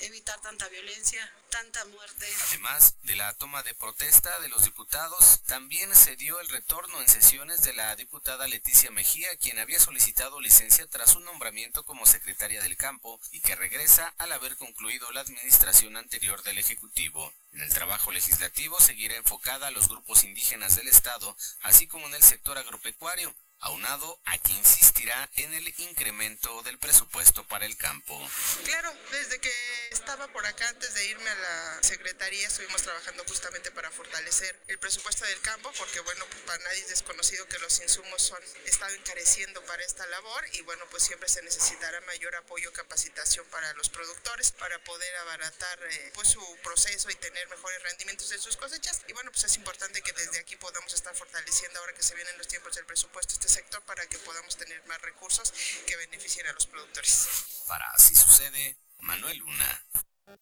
evitar 0.00 0.38
tanta 0.42 0.68
violencia, 0.68 1.32
tanta 1.48 1.84
muerte. 1.86 2.26
Además 2.48 2.96
de 3.02 3.16
la 3.16 3.32
toma 3.38 3.62
de 3.62 3.74
protesta 3.74 4.38
de 4.40 4.48
los 4.48 4.64
diputados, 4.64 5.40
también 5.46 5.94
se 5.96 6.16
dio 6.16 6.38
el 6.40 6.50
retorno 6.50 7.00
en 7.00 7.08
sesiones 7.08 7.62
de 7.62 7.72
la 7.72 7.96
diputada 7.96 8.46
Leticia 8.46 8.90
Mejía, 8.90 9.34
quien 9.38 9.58
había 9.58 9.80
solicitado 9.80 10.40
licencia 10.42 10.86
tras 10.86 11.12
su 11.12 11.20
nombramiento 11.20 11.86
como 11.86 12.04
secretaria 12.04 12.60
del 12.60 12.76
campo 12.76 13.18
y 13.32 13.40
que 13.40 13.56
regresa 13.56 14.14
al 14.18 14.32
haber 14.32 14.56
concluido 14.58 15.10
la 15.12 15.22
administración 15.22 15.96
anterior 15.96 16.42
del 16.42 16.58
Ejecutivo. 16.58 17.32
En 17.52 17.62
el 17.62 17.72
trabajo 17.72 18.12
legislativo 18.12 18.78
seguirá 18.80 19.16
enfocada 19.16 19.68
a 19.68 19.70
los 19.70 19.88
grupos 19.88 20.24
indígenas 20.24 20.76
del 20.76 20.88
Estado, 20.88 21.34
así 21.62 21.86
como 21.86 22.06
en 22.06 22.14
el 22.14 22.22
sector 22.22 22.58
agropecuario, 22.58 23.34
aunado 23.60 24.20
a 24.24 24.38
que 24.38 24.52
insistirá 24.52 25.28
en 25.36 25.52
el 25.52 25.68
incremento 25.78 26.62
del 26.62 26.78
presupuesto 26.78 27.46
para 27.48 27.66
el 27.66 27.76
campo. 27.76 28.16
Claro, 28.64 28.92
desde 29.10 29.40
que 29.40 29.52
estaba 29.90 30.28
por 30.28 30.46
acá 30.46 30.68
antes 30.68 30.94
de 30.94 31.06
irme 31.06 31.28
a 31.28 31.34
la 31.34 31.82
secretaría 31.82 32.46
estuvimos 32.46 32.82
trabajando 32.82 33.24
justamente 33.26 33.70
para 33.72 33.90
fortalecer 33.90 34.60
el 34.68 34.78
presupuesto 34.78 35.24
del 35.24 35.40
campo 35.40 35.72
porque 35.78 36.00
bueno, 36.00 36.24
pues, 36.30 36.42
para 36.42 36.64
nadie 36.64 36.80
es 36.80 36.88
desconocido 36.88 37.46
que 37.48 37.58
los 37.58 37.80
insumos 37.80 38.22
son 38.22 38.42
estado 38.64 38.94
encareciendo 38.94 39.64
para 39.64 39.84
esta 39.84 40.06
labor 40.06 40.44
y 40.52 40.62
bueno, 40.62 40.84
pues 40.90 41.02
siempre 41.02 41.28
se 41.28 41.42
necesitará 41.42 42.00
mayor 42.02 42.34
apoyo, 42.36 42.72
capacitación 42.72 43.46
para 43.46 43.72
los 43.74 43.88
productores 43.88 44.52
para 44.52 44.78
poder 44.84 45.16
abaratar 45.16 45.78
eh, 45.90 46.12
pues 46.14 46.28
su 46.28 46.40
proceso 46.62 47.10
y 47.10 47.14
tener 47.16 47.48
mejores 47.48 47.82
rendimientos 47.82 48.30
en 48.32 48.40
sus 48.40 48.56
cosechas 48.56 49.02
y 49.08 49.12
bueno, 49.12 49.30
pues 49.32 49.44
es 49.44 49.56
importante 49.56 50.00
que 50.02 50.12
desde 50.12 50.38
aquí 50.38 50.56
podamos 50.56 50.92
estar 50.92 51.14
fortaleciendo 51.14 51.80
ahora 51.80 51.94
que 51.94 52.02
se 52.02 52.14
vienen 52.14 52.36
los 52.38 52.46
tiempos 52.46 52.74
del 52.74 52.86
presupuesto 52.86 53.34
este 53.34 53.48
sector 53.49 53.83
para 53.83 54.07
que 54.07 54.19
podamos 54.19 54.57
tener 54.57 54.85
más 54.87 55.00
recursos 55.02 55.52
que 55.87 55.97
beneficien 55.97 56.47
a 56.47 56.52
los 56.52 56.67
productores. 56.67 57.28
Para 57.67 57.90
así 57.93 58.14
sucede, 58.14 58.78
Manuel 59.00 59.38
Luna. 59.38 59.85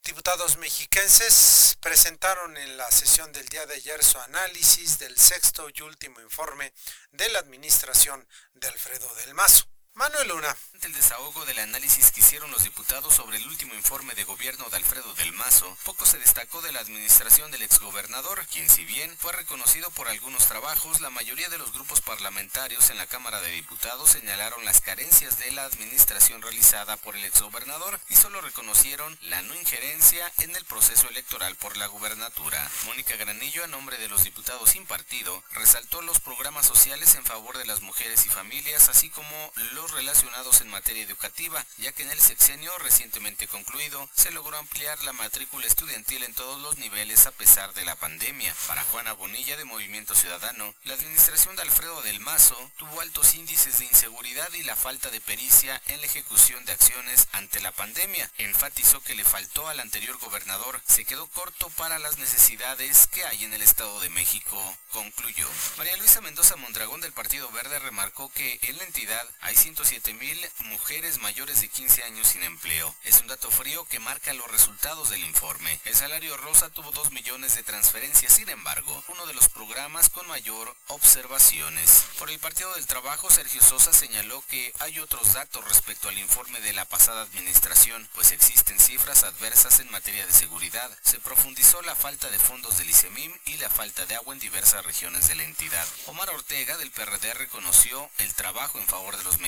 Diputados 0.02 0.56
mexiquenses 0.56 1.78
presentaron 1.80 2.56
en 2.56 2.76
la 2.76 2.90
sesión 2.90 3.32
del 3.32 3.48
día 3.48 3.66
de 3.66 3.74
ayer 3.74 4.02
su 4.02 4.18
análisis 4.18 4.98
del 4.98 5.16
sexto 5.16 5.68
y 5.72 5.82
último 5.82 6.20
informe 6.20 6.72
de 7.12 7.28
la 7.28 7.38
administración 7.38 8.26
de 8.54 8.68
Alfredo 8.68 9.14
del 9.16 9.34
Mazo. 9.34 9.64
Manuel 9.96 10.28
Luna. 10.28 10.54
El 10.82 10.92
desahogo 10.92 11.44
del 11.46 11.58
análisis 11.58 12.12
que 12.12 12.20
hicieron 12.20 12.50
los 12.52 12.62
diputados 12.62 13.14
sobre 13.14 13.38
el 13.38 13.46
último 13.48 13.74
informe 13.74 14.14
de 14.14 14.22
gobierno 14.22 14.68
de 14.68 14.76
Alfredo 14.76 15.14
del 15.14 15.32
Mazo, 15.32 15.76
poco 15.84 16.06
se 16.06 16.18
destacó 16.18 16.60
de 16.62 16.70
la 16.70 16.80
administración 16.80 17.50
del 17.50 17.62
exgobernador, 17.62 18.46
quien 18.46 18.68
si 18.68 18.84
bien 18.84 19.16
fue 19.18 19.32
reconocido 19.32 19.90
por 19.90 20.06
algunos 20.06 20.46
trabajos, 20.46 21.00
la 21.00 21.10
mayoría 21.10 21.48
de 21.48 21.58
los 21.58 21.72
grupos 21.72 22.02
parlamentarios 22.02 22.90
en 22.90 22.98
la 22.98 23.06
Cámara 23.06 23.40
de 23.40 23.50
Diputados 23.50 24.10
señalaron 24.10 24.64
las 24.64 24.80
carencias 24.80 25.38
de 25.38 25.50
la 25.52 25.64
administración 25.64 26.40
realizada 26.40 26.96
por 26.98 27.16
el 27.16 27.24
exgobernador 27.24 27.98
y 28.08 28.14
solo 28.14 28.40
reconocieron 28.42 29.18
la 29.22 29.42
no 29.42 29.54
injerencia 29.54 30.30
en 30.38 30.54
el 30.54 30.64
proceso 30.66 31.08
electoral 31.08 31.56
por 31.56 31.76
la 31.78 31.86
gubernatura. 31.86 32.70
Mónica 32.84 33.16
Granillo, 33.16 33.64
a 33.64 33.68
nombre 33.68 33.96
de 33.96 34.08
los 34.08 34.22
diputados 34.22 34.70
sin 34.70 34.86
partido, 34.86 35.42
resaltó 35.52 36.02
los 36.02 36.20
programas 36.20 36.66
sociales 36.66 37.14
en 37.16 37.24
favor 37.24 37.58
de 37.58 37.66
las 37.66 37.80
mujeres 37.80 38.24
y 38.26 38.28
familias, 38.28 38.88
así 38.88 39.10
como 39.10 39.52
los 39.72 39.85
relacionados 39.92 40.60
en 40.60 40.68
materia 40.68 41.02
educativa, 41.02 41.64
ya 41.78 41.92
que 41.92 42.02
en 42.02 42.10
el 42.10 42.20
sexenio 42.20 42.76
recientemente 42.78 43.48
concluido 43.48 44.08
se 44.14 44.30
logró 44.30 44.56
ampliar 44.56 45.02
la 45.04 45.12
matrícula 45.12 45.66
estudiantil 45.66 46.22
en 46.22 46.34
todos 46.34 46.60
los 46.62 46.78
niveles 46.78 47.26
a 47.26 47.32
pesar 47.32 47.74
de 47.74 47.84
la 47.84 47.96
pandemia. 47.96 48.54
Para 48.66 48.84
Juana 48.84 49.12
Bonilla 49.12 49.56
de 49.56 49.64
Movimiento 49.64 50.14
Ciudadano, 50.14 50.74
la 50.84 50.94
administración 50.94 51.56
de 51.56 51.62
Alfredo 51.62 52.02
del 52.02 52.20
Mazo 52.20 52.56
tuvo 52.76 53.00
altos 53.00 53.34
índices 53.34 53.78
de 53.78 53.86
inseguridad 53.86 54.52
y 54.54 54.62
la 54.62 54.76
falta 54.76 55.10
de 55.10 55.20
pericia 55.20 55.80
en 55.86 56.00
la 56.00 56.06
ejecución 56.06 56.64
de 56.64 56.72
acciones 56.72 57.28
ante 57.32 57.60
la 57.60 57.72
pandemia. 57.72 58.30
Enfatizó 58.38 59.00
que 59.02 59.14
le 59.14 59.24
faltó 59.24 59.68
al 59.68 59.80
anterior 59.80 60.18
gobernador, 60.18 60.80
se 60.86 61.04
quedó 61.04 61.26
corto 61.28 61.70
para 61.70 61.98
las 61.98 62.18
necesidades 62.18 63.06
que 63.08 63.24
hay 63.24 63.44
en 63.44 63.52
el 63.52 63.62
Estado 63.62 64.00
de 64.00 64.10
México, 64.10 64.76
concluyó. 64.90 65.48
María 65.78 65.96
Luisa 65.96 66.20
Mendoza 66.20 66.56
Mondragón 66.56 67.00
del 67.00 67.12
Partido 67.12 67.50
Verde 67.50 67.78
remarcó 67.78 68.30
que 68.32 68.58
en 68.62 68.76
la 68.78 68.84
entidad 68.84 69.28
hay 69.40 69.56
107 69.76 70.14
mil 70.14 70.50
mujeres 70.70 71.20
mayores 71.20 71.60
de 71.60 71.68
15 71.68 72.02
años 72.04 72.28
sin 72.28 72.42
empleo. 72.42 72.94
Es 73.04 73.20
un 73.20 73.26
dato 73.26 73.50
frío 73.50 73.84
que 73.84 73.98
marca 73.98 74.32
los 74.32 74.50
resultados 74.50 75.10
del 75.10 75.22
informe. 75.22 75.78
El 75.84 75.94
salario 75.94 76.34
rosa 76.38 76.70
tuvo 76.70 76.92
2 76.92 77.12
millones 77.12 77.54
de 77.56 77.62
transferencias, 77.62 78.32
sin 78.32 78.48
embargo, 78.48 79.04
uno 79.08 79.26
de 79.26 79.34
los 79.34 79.50
programas 79.50 80.08
con 80.08 80.26
mayor 80.28 80.74
observaciones. 80.86 82.06
Por 82.18 82.30
el 82.30 82.38
Partido 82.38 82.72
del 82.74 82.86
Trabajo, 82.86 83.30
Sergio 83.30 83.60
Sosa 83.60 83.92
señaló 83.92 84.42
que 84.48 84.72
hay 84.78 84.98
otros 84.98 85.34
datos 85.34 85.62
respecto 85.68 86.08
al 86.08 86.18
informe 86.18 86.62
de 86.62 86.72
la 86.72 86.86
pasada 86.86 87.20
administración, 87.20 88.08
pues 88.14 88.32
existen 88.32 88.80
cifras 88.80 89.24
adversas 89.24 89.80
en 89.80 89.90
materia 89.90 90.26
de 90.26 90.32
seguridad. 90.32 90.90
Se 91.02 91.20
profundizó 91.20 91.82
la 91.82 91.94
falta 91.94 92.30
de 92.30 92.38
fondos 92.38 92.78
del 92.78 92.88
ICEMIM 92.88 93.32
y 93.44 93.58
la 93.58 93.68
falta 93.68 94.06
de 94.06 94.14
agua 94.14 94.32
en 94.32 94.40
diversas 94.40 94.86
regiones 94.86 95.28
de 95.28 95.34
la 95.34 95.44
entidad. 95.44 95.86
Omar 96.06 96.30
Ortega 96.30 96.78
del 96.78 96.90
PRD 96.90 97.34
reconoció 97.34 98.08
el 98.16 98.32
trabajo 98.32 98.78
en 98.78 98.86
favor 98.86 99.18
de 99.18 99.24
los 99.24 99.38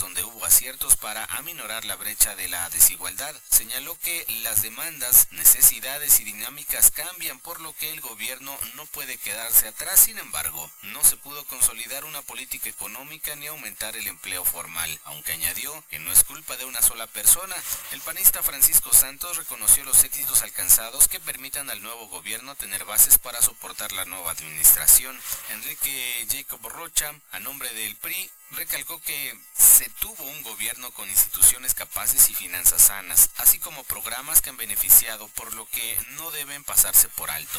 donde 0.00 0.24
hubo 0.24 0.44
aciertos 0.44 0.96
para 0.96 1.24
aminorar 1.24 1.84
la 1.84 1.96
brecha 1.96 2.34
de 2.36 2.48
la 2.48 2.70
desigualdad. 2.70 3.34
Señaló 3.50 3.98
que 3.98 4.24
las 4.42 4.62
demandas, 4.62 5.28
necesidades 5.32 6.20
y 6.20 6.24
dinámicas 6.24 6.90
cambian 6.90 7.38
por 7.40 7.60
lo 7.60 7.74
que 7.74 7.90
el 7.90 8.00
gobierno 8.00 8.56
no 8.76 8.86
puede 8.86 9.18
quedarse 9.18 9.68
atrás. 9.68 10.00
Sin 10.00 10.16
embargo, 10.18 10.70
no 10.84 11.02
se 11.02 11.16
pudo 11.16 11.44
consolidar 11.46 12.04
una 12.04 12.22
política 12.22 12.68
económica 12.68 13.34
ni 13.36 13.46
aumentar 13.46 13.96
el 13.96 14.06
empleo 14.06 14.44
formal, 14.44 15.00
aunque 15.04 15.32
añadió 15.32 15.84
que 15.90 15.98
no 15.98 16.12
es 16.12 16.24
culpa 16.24 16.56
de 16.56 16.64
una 16.64 16.80
sola 16.80 17.06
persona. 17.08 17.56
El 17.90 18.00
panista 18.00 18.42
Francisco 18.42 18.92
Santos 18.92 19.36
reconoció 19.36 19.84
los 19.84 20.04
éxitos 20.04 20.42
alcanzados 20.42 21.08
que 21.08 21.20
permitan 21.20 21.68
al 21.68 21.82
nuevo 21.82 22.08
gobierno 22.08 22.54
tener 22.54 22.84
bases 22.84 23.18
para 23.18 23.42
soportar 23.42 23.92
la 23.92 24.04
nueva 24.04 24.30
administración. 24.30 25.18
Enrique 25.50 26.26
Jacob 26.30 26.66
Rocha, 26.68 27.12
a 27.32 27.40
nombre 27.40 27.72
del 27.74 27.96
PRI, 27.96 28.30
recalcó 28.52 29.00
que 29.02 29.38
se 29.56 29.88
tuvo 29.90 30.24
un 30.24 30.42
gobierno 30.42 30.90
con 30.92 31.08
instituciones 31.08 31.74
capaces 31.74 32.30
y 32.30 32.34
finanzas 32.34 32.82
sanas, 32.82 33.30
así 33.36 33.58
como 33.58 33.84
programas 33.84 34.40
que 34.40 34.50
han 34.50 34.56
beneficiado, 34.56 35.28
por 35.28 35.54
lo 35.54 35.66
que 35.66 35.98
no 36.10 36.30
deben 36.30 36.64
pasarse 36.64 37.08
por 37.08 37.30
alto. 37.30 37.58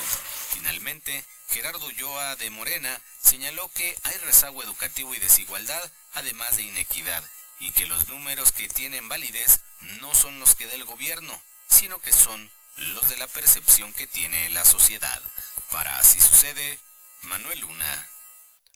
Finalmente, 0.51 1.23
Gerardo 1.49 1.85
Ulloa 1.85 2.35
de 2.35 2.49
Morena 2.49 3.01
señaló 3.21 3.69
que 3.69 3.97
hay 4.03 4.17
rezago 4.19 4.63
educativo 4.63 5.13
y 5.13 5.19
desigualdad, 5.19 5.91
además 6.13 6.55
de 6.57 6.63
inequidad, 6.63 7.23
y 7.59 7.71
que 7.71 7.87
los 7.87 8.07
números 8.07 8.51
que 8.51 8.69
tienen 8.69 9.09
validez 9.09 9.61
no 10.01 10.13
son 10.15 10.39
los 10.39 10.55
que 10.55 10.67
da 10.67 10.73
el 10.73 10.85
gobierno, 10.85 11.41
sino 11.67 11.99
que 12.01 12.13
son 12.13 12.49
los 12.77 13.09
de 13.09 13.17
la 13.17 13.27
percepción 13.27 13.93
que 13.93 14.07
tiene 14.07 14.49
la 14.49 14.65
sociedad. 14.65 15.21
Para 15.69 15.99
así 15.99 16.19
sucede, 16.19 16.79
Manuel 17.23 17.59
Luna. 17.59 18.09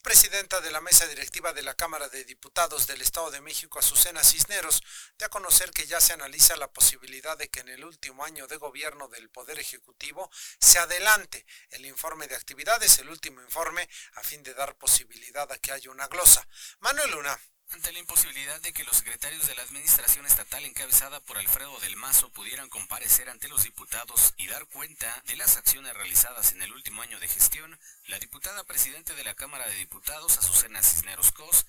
Presidenta 0.04 0.60
de 0.60 0.70
la 0.70 0.82
mesa 0.82 1.08
directiva 1.08 1.54
de 1.54 1.64
la 1.64 1.76
Cámara 1.76 2.10
de 2.10 2.26
Diputados 2.26 2.88
del 2.88 3.02
Estado 3.02 3.32
de 3.32 3.40
México, 3.40 3.80
Azucena 3.80 4.22
Cisneros, 4.22 4.84
de 5.18 5.24
a 5.24 5.30
conocer 5.30 5.72
que 5.72 5.88
ya 5.88 6.02
se 6.02 6.12
analiza 6.12 6.58
la 6.58 6.74
posibilidad 6.74 7.38
de 7.38 7.50
que 7.50 7.62
en 7.62 7.70
el 7.70 7.86
último 7.86 8.26
año 8.26 8.46
de 8.48 8.58
gobierno 8.58 9.08
del 9.08 9.30
Poder 9.30 9.60
Ejecutivo 9.60 10.30
se 10.60 10.78
adelante 10.78 11.46
el 11.70 11.86
informe 11.86 12.28
de 12.28 12.36
actividades, 12.36 13.00
el 13.00 13.10
último 13.10 13.42
informe, 13.42 13.88
a 14.16 14.24
fin 14.24 14.44
de 14.44 14.54
dar 14.54 14.76
posibilidad 14.78 15.50
a 15.50 15.58
que 15.58 15.72
haya 15.72 15.90
una 15.90 16.10
glosa. 16.10 16.46
Manuel 16.82 17.12
Luna. 17.12 17.40
Ante 17.72 17.92
la 17.92 18.00
imposibilidad 18.00 18.62
de 18.62 18.72
que 18.72 18.84
los 18.84 18.98
secretarios 18.98 19.48
de 19.48 19.56
la 19.56 19.64
Administración 19.64 20.26
Estatal 20.26 20.64
encabezada 20.64 21.20
por 21.22 21.38
Alfredo 21.38 21.80
del 21.80 21.96
Mazo 21.96 22.30
pudieran 22.30 22.70
comparecer 22.70 23.30
ante 23.30 23.48
los 23.50 23.64
diputados 23.64 24.34
y 24.38 24.48
dar 24.48 24.66
cuenta 24.68 25.24
de 25.26 25.36
las 25.36 25.58
acciones 25.58 25.94
realizadas 25.94 26.52
en 26.52 26.62
el 26.62 26.72
último 26.72 27.02
año 27.02 27.20
de 27.20 27.28
gestión, 27.28 27.80
la 28.08 28.20
diputada 28.20 28.64
presidente 28.64 29.16
de 29.16 29.24
la 29.24 29.34
Cámara 29.34 29.68
de 29.68 29.76
Diputados, 29.76 30.38
Azucena 30.38 30.84
Cisneros 30.84 31.32
Cos, 31.32 31.66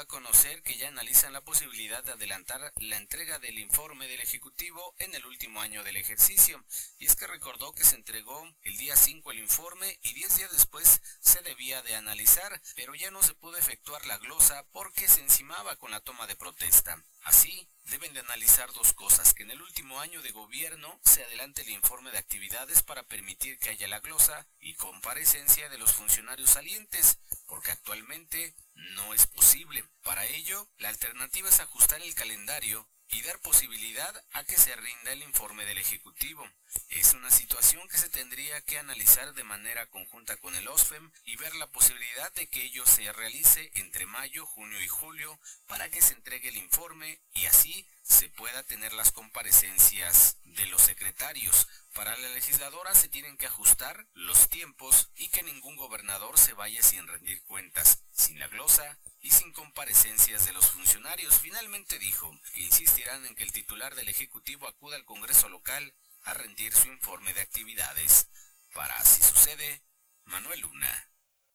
a 0.00 0.06
conocer 0.06 0.62
que 0.62 0.76
ya 0.76 0.88
analizan 0.88 1.32
la 1.32 1.40
posibilidad 1.40 2.02
de 2.04 2.12
adelantar 2.12 2.72
la 2.76 2.96
entrega 2.96 3.38
del 3.38 3.58
informe 3.58 4.08
del 4.08 4.20
Ejecutivo 4.20 4.94
en 4.98 5.14
el 5.14 5.26
último 5.26 5.60
año 5.60 5.84
del 5.84 5.96
ejercicio. 5.96 6.64
Y 6.98 7.06
es 7.06 7.16
que 7.16 7.26
recordó 7.26 7.72
que 7.72 7.84
se 7.84 7.96
entregó 7.96 8.42
el 8.62 8.76
día 8.76 8.96
5 8.96 9.30
el 9.32 9.38
informe 9.38 9.98
y 10.02 10.14
10 10.14 10.36
días 10.36 10.52
después 10.52 11.02
se 11.20 11.42
debía 11.42 11.82
de 11.82 11.96
analizar, 11.96 12.60
pero 12.76 12.94
ya 12.94 13.10
no 13.10 13.22
se 13.22 13.34
pudo 13.34 13.56
efectuar 13.56 14.06
la 14.06 14.18
glosa 14.18 14.64
porque 14.72 15.08
se 15.08 15.24
con 15.78 15.90
la 15.90 16.00
toma 16.00 16.26
de 16.26 16.36
protesta. 16.36 17.02
Así, 17.24 17.66
deben 17.84 18.12
de 18.12 18.20
analizar 18.20 18.70
dos 18.72 18.92
cosas, 18.92 19.32
que 19.32 19.44
en 19.44 19.50
el 19.50 19.62
último 19.62 19.98
año 20.00 20.20
de 20.20 20.30
gobierno 20.30 21.00
se 21.04 21.24
adelante 21.24 21.62
el 21.62 21.70
informe 21.70 22.10
de 22.10 22.18
actividades 22.18 22.82
para 22.82 23.02
permitir 23.02 23.58
que 23.58 23.70
haya 23.70 23.88
la 23.88 24.00
glosa 24.00 24.46
y 24.60 24.74
comparecencia 24.74 25.68
de 25.70 25.78
los 25.78 25.92
funcionarios 25.92 26.50
salientes, 26.50 27.18
porque 27.46 27.72
actualmente 27.72 28.54
no 28.74 29.14
es 29.14 29.26
posible. 29.26 29.84
Para 30.02 30.26
ello, 30.26 30.68
la 30.78 30.90
alternativa 30.90 31.48
es 31.48 31.60
ajustar 31.60 32.02
el 32.02 32.14
calendario 32.14 32.88
y 33.08 33.22
dar 33.22 33.40
posibilidad 33.40 34.24
a 34.32 34.44
que 34.44 34.56
se 34.56 34.76
rinda 34.76 35.12
el 35.12 35.22
informe 35.22 35.64
del 35.64 35.78
Ejecutivo. 35.78 36.46
Es 36.88 37.14
una 37.14 37.30
situación 37.30 37.86
que 37.88 37.98
se 37.98 38.08
tendría 38.08 38.60
que 38.62 38.78
analizar 38.78 39.34
de 39.34 39.44
manera 39.44 39.86
conjunta 39.86 40.36
con 40.36 40.54
el 40.54 40.68
OSFEM 40.68 41.10
y 41.24 41.36
ver 41.36 41.54
la 41.56 41.70
posibilidad 41.70 42.32
de 42.34 42.48
que 42.48 42.62
ello 42.62 42.86
se 42.86 43.12
realice 43.12 43.70
entre 43.74 44.06
mayo, 44.06 44.46
junio 44.46 44.80
y 44.80 44.88
julio 44.88 45.38
para 45.66 45.88
que 45.90 46.02
se 46.02 46.14
entregue 46.14 46.50
el 46.50 46.56
informe 46.56 47.20
y 47.32 47.46
así 47.46 47.86
se 48.02 48.28
pueda 48.28 48.62
tener 48.62 48.92
las 48.92 49.12
comparecencias 49.12 50.38
de 50.44 50.66
los 50.66 50.82
secretarios. 50.82 51.66
Para 51.94 52.16
la 52.16 52.28
legisladora 52.28 52.94
se 52.94 53.08
tienen 53.08 53.36
que 53.36 53.46
ajustar 53.46 54.06
los 54.12 54.48
tiempos 54.48 55.10
y 55.16 55.28
que 55.28 55.42
ningún 55.42 55.76
gobernador 55.76 56.38
se 56.38 56.52
vaya 56.52 56.82
sin 56.82 57.06
rendir 57.06 57.42
cuentas, 57.44 58.04
sin 58.12 58.38
la 58.38 58.48
glosa 58.48 58.98
y 59.20 59.30
sin 59.30 59.52
comparecencias 59.52 60.46
de 60.46 60.52
los 60.52 60.70
funcionarios. 60.70 61.40
Finalmente 61.40 61.98
dijo 61.98 62.30
que 62.52 62.60
insistirán 62.62 63.24
en 63.26 63.34
que 63.34 63.44
el 63.44 63.52
titular 63.52 63.94
del 63.94 64.08
Ejecutivo 64.08 64.68
acuda 64.68 64.96
al 64.96 65.04
Congreso 65.04 65.48
local 65.48 65.94
a 66.24 66.34
rendir 66.34 66.74
su 66.74 66.88
informe 66.88 67.32
de 67.34 67.40
actividades. 67.40 68.28
Para 68.72 68.96
así 68.96 69.22
sucede, 69.22 69.82
Manuel 70.24 70.60
Luna. 70.60 71.10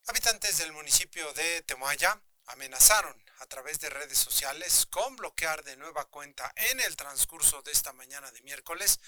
Habitantes 0.07 0.57
del 0.57 0.71
municipio 0.71 1.31
de 1.33 1.61
Temoaya 1.63 2.21
amenazaron 2.45 3.23
a 3.39 3.45
través 3.45 3.79
de 3.79 3.89
redes 3.89 4.17
sociales 4.17 4.87
con 4.89 5.15
bloquear 5.15 5.63
de 5.63 5.77
nueva 5.77 6.05
cuenta 6.05 6.51
en 6.55 6.79
el 6.79 6.95
transcurso 6.95 7.61
de 7.61 7.71
esta 7.71 7.93
mañana 7.93 8.31
de 8.31 8.41
miércoles 8.41 8.99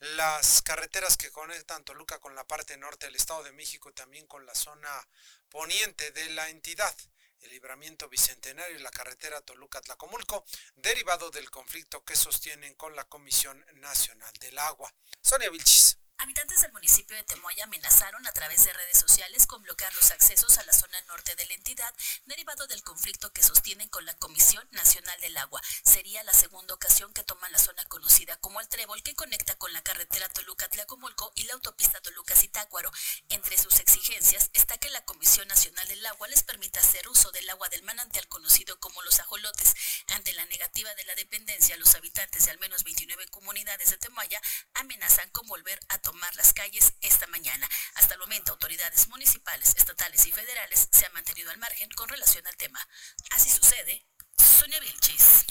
las 0.00 0.62
carreteras 0.62 1.16
que 1.16 1.30
conectan 1.30 1.84
Toluca 1.84 2.18
con 2.18 2.34
la 2.34 2.46
parte 2.46 2.76
norte 2.76 3.06
del 3.06 3.16
Estado 3.16 3.44
de 3.44 3.52
México 3.52 3.88
y 3.88 3.94
también 3.94 4.26
con 4.26 4.44
la 4.46 4.54
zona 4.54 5.08
poniente 5.48 6.10
de 6.10 6.30
la 6.30 6.48
entidad 6.48 6.94
el 7.42 7.50
libramiento 7.50 8.08
bicentenario 8.08 8.78
y 8.78 8.82
la 8.82 8.90
carretera 8.90 9.40
Toluca-Tlacomulco, 9.40 10.44
derivado 10.76 11.30
del 11.30 11.50
conflicto 11.50 12.04
que 12.04 12.16
sostienen 12.16 12.74
con 12.74 12.96
la 12.96 13.04
Comisión 13.04 13.64
Nacional 13.74 14.32
del 14.40 14.58
Agua. 14.58 14.92
Sonia 15.20 15.50
Vilchis. 15.50 16.01
Habitantes 16.22 16.62
del 16.62 16.70
municipio 16.70 17.16
de 17.16 17.24
Temoaya 17.24 17.64
amenazaron 17.64 18.24
a 18.28 18.32
través 18.32 18.64
de 18.64 18.72
redes 18.72 18.96
sociales 18.96 19.48
con 19.48 19.60
bloquear 19.60 19.92
los 19.96 20.12
accesos 20.12 20.56
a 20.56 20.62
la 20.62 20.72
zona 20.72 21.00
norte 21.08 21.34
de 21.34 21.46
la 21.46 21.54
entidad, 21.54 21.92
derivado 22.26 22.68
del 22.68 22.84
conflicto 22.84 23.32
que 23.32 23.42
sostienen 23.42 23.88
con 23.88 24.06
la 24.06 24.14
Comisión 24.14 24.64
Nacional 24.70 25.20
del 25.20 25.36
Agua. 25.36 25.60
Sería 25.82 26.22
la 26.22 26.32
segunda 26.32 26.74
ocasión 26.74 27.12
que 27.12 27.24
toman 27.24 27.50
la 27.50 27.58
zona 27.58 27.84
conocida 27.86 28.36
como 28.36 28.60
el 28.60 28.68
Trébol, 28.68 29.02
que 29.02 29.16
conecta 29.16 29.56
con 29.56 29.72
la 29.72 29.82
carretera 29.82 30.28
Toluca-Tlacomulco 30.28 31.32
y 31.34 31.42
la 31.42 31.54
autopista 31.54 32.00
Toluca-Zitácuaro. 32.00 32.92
Entre 33.30 33.58
sus 33.58 33.80
exigencias 33.80 34.48
está 34.52 34.78
que 34.78 34.90
la 34.90 35.04
Comisión 35.04 35.48
Nacional 35.48 35.88
del 35.88 36.06
Agua 36.06 36.28
les 36.28 36.44
permita 36.44 36.78
hacer 36.78 37.08
uso 37.08 37.32
del 37.32 37.50
agua 37.50 37.68
del 37.70 37.82
manantial 37.82 38.28
conocido 38.28 38.78
como 38.78 39.02
los 39.02 39.18
ajolotes. 39.18 39.74
Ante 40.14 40.32
la 40.34 40.46
negativa 40.46 40.94
de 40.94 41.04
la 41.04 41.16
dependencia, 41.16 41.76
los 41.78 41.96
habitantes 41.96 42.44
de 42.44 42.52
al 42.52 42.60
menos 42.60 42.84
29 42.84 43.26
comunidades 43.26 43.90
de 43.90 43.98
Temoaya 43.98 44.40
amenazan 44.74 45.28
con 45.30 45.48
volver 45.48 45.80
a 45.88 45.98
tomar 45.98 46.11
tomar 46.12 46.36
las 46.36 46.52
calles 46.52 46.92
esta 47.00 47.26
mañana. 47.28 47.66
Hasta 47.94 48.14
el 48.14 48.20
momento, 48.20 48.52
autoridades 48.52 49.08
municipales, 49.08 49.74
estatales 49.78 50.26
y 50.26 50.32
federales 50.32 50.86
se 50.92 51.06
han 51.06 51.12
mantenido 51.14 51.50
al 51.50 51.56
margen 51.56 51.88
con 51.92 52.06
relación 52.06 52.46
al 52.46 52.56
tema. 52.56 52.86
Así 53.30 53.48
sucede. 53.48 54.06
Sonia 54.36 54.78
Vilchis. 54.80 55.46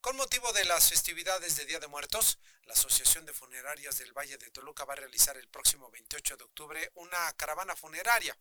Con 0.00 0.16
motivo 0.16 0.52
de 0.52 0.66
las 0.66 0.88
festividades 0.88 1.56
de 1.56 1.64
Día 1.64 1.80
de 1.80 1.88
Muertos, 1.88 2.38
la 2.66 2.72
Asociación 2.72 3.26
de 3.26 3.32
Funerarias 3.32 3.98
del 3.98 4.12
Valle 4.12 4.38
de 4.38 4.50
Toluca 4.50 4.84
va 4.84 4.94
a 4.94 4.96
realizar 4.96 5.36
el 5.36 5.48
próximo 5.48 5.90
28 5.90 6.36
de 6.36 6.44
octubre 6.44 6.92
una 6.94 7.32
caravana 7.36 7.76
funeraria 7.76 8.36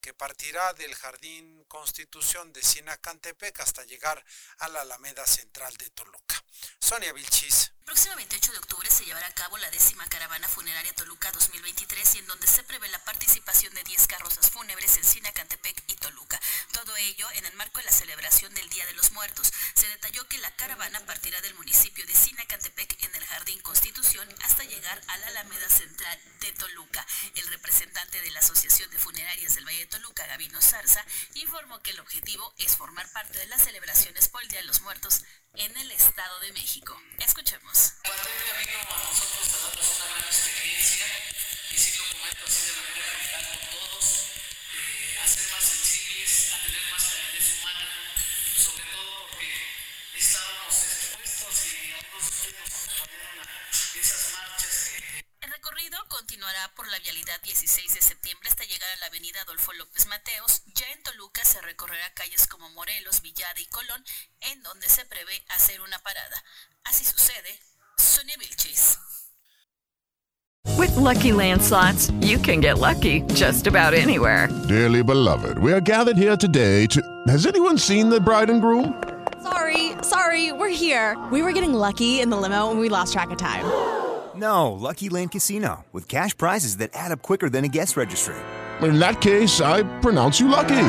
que 0.00 0.14
partirá 0.14 0.72
del 0.74 0.94
Jardín 0.94 1.64
Constitución 1.64 2.52
de 2.52 2.62
Sinacantepec 2.62 3.58
hasta 3.60 3.84
llegar 3.84 4.24
a 4.58 4.68
la 4.68 4.82
Alameda 4.82 5.26
Central 5.26 5.76
de 5.76 5.90
Toluca. 5.90 6.44
Sonia 6.78 7.12
Vilchis. 7.12 7.72
El 7.84 7.84
próximo 7.86 8.16
28 8.16 8.52
de 8.52 8.58
octubre 8.58 8.90
se 8.90 9.04
llevará 9.04 9.26
a 9.26 9.34
cabo 9.34 9.58
la 9.58 9.70
décima 9.70 10.06
caravana 10.08 10.48
funeraria 10.48 10.94
Toluca 10.94 11.30
2023 11.32 12.14
y 12.14 12.18
en 12.18 12.26
donde 12.26 12.46
se 12.46 12.62
prevé 12.62 12.88
la 12.88 13.04
participación 13.04 13.74
de 13.74 13.82
10 13.84 14.06
carrozas 14.06 14.50
fúnebres 14.50 14.96
en 14.96 15.04
Sinacantepec 15.04 15.84
y 15.88 15.96
Toluca. 15.96 16.40
Todo 16.72 16.96
ello 16.96 17.30
en 17.32 17.44
el 17.44 17.52
marco 17.54 17.80
de 17.80 17.84
la 17.84 17.92
celebración 17.92 18.54
del 18.54 18.68
Día 18.70 18.86
de 18.86 18.94
los 18.94 19.12
Muertos. 19.12 19.52
Se 19.74 19.86
detalló 19.88 20.26
que 20.28 20.38
la 20.38 20.54
caravana 20.56 21.04
partirá 21.04 21.40
del 21.42 21.54
municipio 21.54 22.06
de 22.06 22.14
Sinacantepec 22.14 23.02
en 23.04 23.14
el 23.16 23.24
Jardín 23.26 23.60
Constitución 23.64 24.28
hasta 24.42 24.62
llegar 24.64 25.00
a 25.08 25.16
la 25.16 25.26
Alameda 25.28 25.68
Central 25.70 26.20
de 26.40 26.52
Toluca. 26.52 27.04
El 27.34 27.48
representante 27.48 28.20
de 28.20 28.30
la 28.30 28.40
Asociación 28.40 28.90
de 28.90 28.98
Funerarias 28.98 29.54
del 29.54 29.64
Valle 29.64 29.80
de 29.80 29.86
Toluca, 29.86 30.26
Gabino 30.26 30.60
Zarza, 30.60 31.04
informó 31.34 31.82
que 31.82 31.92
el 31.92 32.00
objetivo 32.00 32.54
es 32.58 32.76
formar 32.76 33.10
parte 33.12 33.38
de 33.38 33.46
las 33.46 33.62
celebraciones 33.62 34.28
por 34.28 34.42
el 34.42 34.48
Día 34.48 34.60
de 34.60 34.66
los 34.66 34.82
Muertos 34.82 35.22
en 35.54 35.74
el 35.78 35.90
Estado 35.92 36.40
de 36.40 36.52
México. 36.52 36.94
Escuchemos. 37.18 37.94
Por 56.74 56.90
la 56.90 56.98
vialidad 56.98 57.40
16 57.42 57.94
de 57.94 58.00
septiembre 58.00 58.48
hasta 58.48 58.64
llegar 58.64 58.88
a 58.96 59.00
la 59.00 59.06
avenida 59.06 59.40
Adolfo 59.42 59.72
López 59.74 60.06
Mateos. 60.06 60.62
Ya 60.74 60.86
en 60.92 61.02
Toluca 61.02 61.44
se 61.44 61.60
recorrerá 61.60 62.12
calles 62.14 62.46
como 62.46 62.68
Morelos, 62.70 63.22
Villada 63.22 63.60
y 63.60 63.66
Colón, 63.66 64.04
en 64.40 64.62
donde 64.62 64.88
se 64.88 65.04
prevé 65.04 65.44
hacer 65.50 65.80
una 65.80 65.98
parada. 66.00 66.44
Así 66.84 67.04
sucede, 67.04 67.60
Sonia 67.96 68.36
Vilchis. 68.38 68.98
With 70.76 70.96
lucky 70.96 71.30
landslots, 71.30 72.12
you 72.20 72.38
can 72.38 72.60
get 72.60 72.78
lucky 72.78 73.22
just 73.34 73.66
about 73.66 73.94
anywhere. 73.94 74.48
Dearly 74.68 75.02
beloved, 75.02 75.58
we 75.58 75.72
are 75.72 75.80
gathered 75.80 76.16
here 76.16 76.36
today 76.36 76.86
to. 76.86 77.00
Has 77.28 77.46
anyone 77.46 77.78
seen 77.78 78.08
the 78.08 78.20
bride 78.20 78.50
and 78.50 78.60
groom? 78.60 79.02
Sorry, 79.42 79.92
sorry, 80.02 80.52
we're 80.52 80.74
here. 80.74 81.16
We 81.30 81.42
were 81.42 81.52
getting 81.52 81.74
lucky 81.74 82.20
in 82.20 82.30
the 82.30 82.36
limo 82.36 82.70
and 82.70 82.80
we 82.80 82.88
lost 82.88 83.12
track 83.12 83.30
of 83.30 83.38
time. 83.38 83.64
No, 84.36 84.72
Lucky 84.72 85.08
Land 85.08 85.30
Casino, 85.30 85.84
with 85.92 86.08
cash 86.08 86.36
prizes 86.36 86.78
that 86.78 86.90
add 86.94 87.12
up 87.12 87.22
quicker 87.22 87.48
than 87.50 87.64
a 87.64 87.68
guest 87.68 87.96
registry. 87.96 88.34
In 88.82 88.98
that 88.98 89.20
case, 89.20 89.60
I 89.60 89.84
pronounce 90.00 90.40
you 90.40 90.48
lucky. 90.48 90.86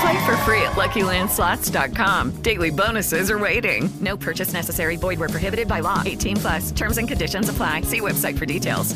Play 0.00 0.26
for 0.26 0.36
free 0.44 0.62
at 0.62 0.72
LuckyLandSlots.com. 0.76 2.42
Daily 2.42 2.70
bonuses 2.70 3.30
are 3.30 3.38
waiting. 3.38 3.88
No 4.00 4.16
purchase 4.16 4.52
necessary. 4.52 4.96
Void 4.96 5.18
where 5.18 5.28
prohibited 5.28 5.66
by 5.66 5.80
law. 5.80 6.02
18 6.04 6.36
plus. 6.36 6.72
Terms 6.72 6.98
and 6.98 7.08
conditions 7.08 7.48
apply. 7.48 7.82
See 7.82 8.00
website 8.00 8.38
for 8.38 8.46
details. 8.46 8.94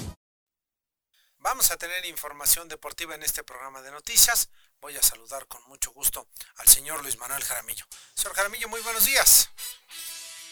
Vamos 1.42 1.70
a 1.70 1.76
tener 1.78 2.04
información 2.04 2.68
deportiva 2.68 3.14
en 3.14 3.22
este 3.22 3.42
programa 3.42 3.80
de 3.80 3.90
noticias. 3.90 4.50
Voy 4.80 4.94
a 4.96 5.02
saludar 5.02 5.46
con 5.48 5.60
mucho 5.68 5.90
gusto 5.92 6.26
al 6.58 6.68
señor 6.68 7.02
Luis 7.02 7.18
Manuel 7.18 7.42
Jaramillo. 7.42 7.86
Señor 8.14 8.34
Jaramillo, 8.36 8.68
muy 8.68 8.80
buenos 8.82 9.06
días. 9.06 9.50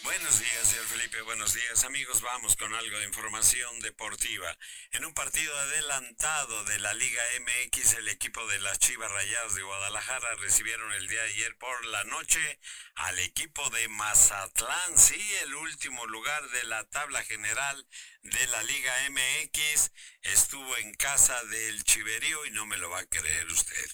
Buenos 0.03 0.39
días, 0.39 0.67
señor 0.67 0.85
Felipe. 0.85 1.21
Buenos 1.21 1.53
días, 1.53 1.83
amigos. 1.83 2.21
Vamos 2.21 2.55
con 2.55 2.73
algo 2.73 2.99
de 2.99 3.05
información 3.05 3.79
deportiva. 3.81 4.57
En 4.91 5.03
un 5.03 5.13
partido 5.13 5.53
adelantado 5.57 6.63
de 6.63 6.79
la 6.79 6.93
Liga 6.93 7.21
MX, 7.41 7.93
el 7.95 8.07
equipo 8.07 8.45
de 8.47 8.59
las 8.59 8.79
Chivas 8.79 9.11
Rayadas 9.11 9.55
de 9.55 9.61
Guadalajara 9.61 10.35
recibieron 10.35 10.91
el 10.93 11.07
día 11.07 11.21
de 11.21 11.29
ayer 11.29 11.57
por 11.57 11.85
la 11.85 12.03
noche 12.05 12.59
al 12.95 13.19
equipo 13.19 13.69
de 13.71 13.89
Mazatlán. 13.89 14.97
Sí, 14.97 15.21
el 15.43 15.53
último 15.55 16.05
lugar 16.07 16.49
de 16.49 16.63
la 16.63 16.85
tabla 16.85 17.21
general 17.23 17.85
de 18.21 18.47
la 18.47 18.63
Liga 18.63 18.93
MX 19.09 19.91
estuvo 20.21 20.77
en 20.77 20.93
casa 20.93 21.43
del 21.45 21.83
Chiverío 21.83 22.45
y 22.45 22.51
no 22.51 22.65
me 22.65 22.77
lo 22.77 22.89
va 22.89 22.99
a 22.99 23.05
creer 23.05 23.47
usted. 23.47 23.91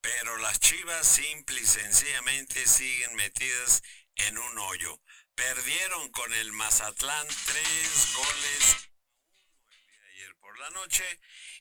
Pero 0.00 0.36
las 0.38 0.58
Chivas 0.58 1.06
simple 1.06 1.60
y 1.60 1.66
sencillamente 1.66 2.66
siguen 2.66 3.14
metidas 3.14 3.82
en 4.16 4.38
un 4.38 4.58
hoyo. 4.58 5.00
Perdieron 5.34 6.10
con 6.10 6.32
el 6.32 6.52
Mazatlán 6.52 7.26
tres 7.46 8.14
goles 8.14 8.88
ayer 10.12 10.36
por 10.36 10.58
la 10.58 10.70
noche 10.70 11.04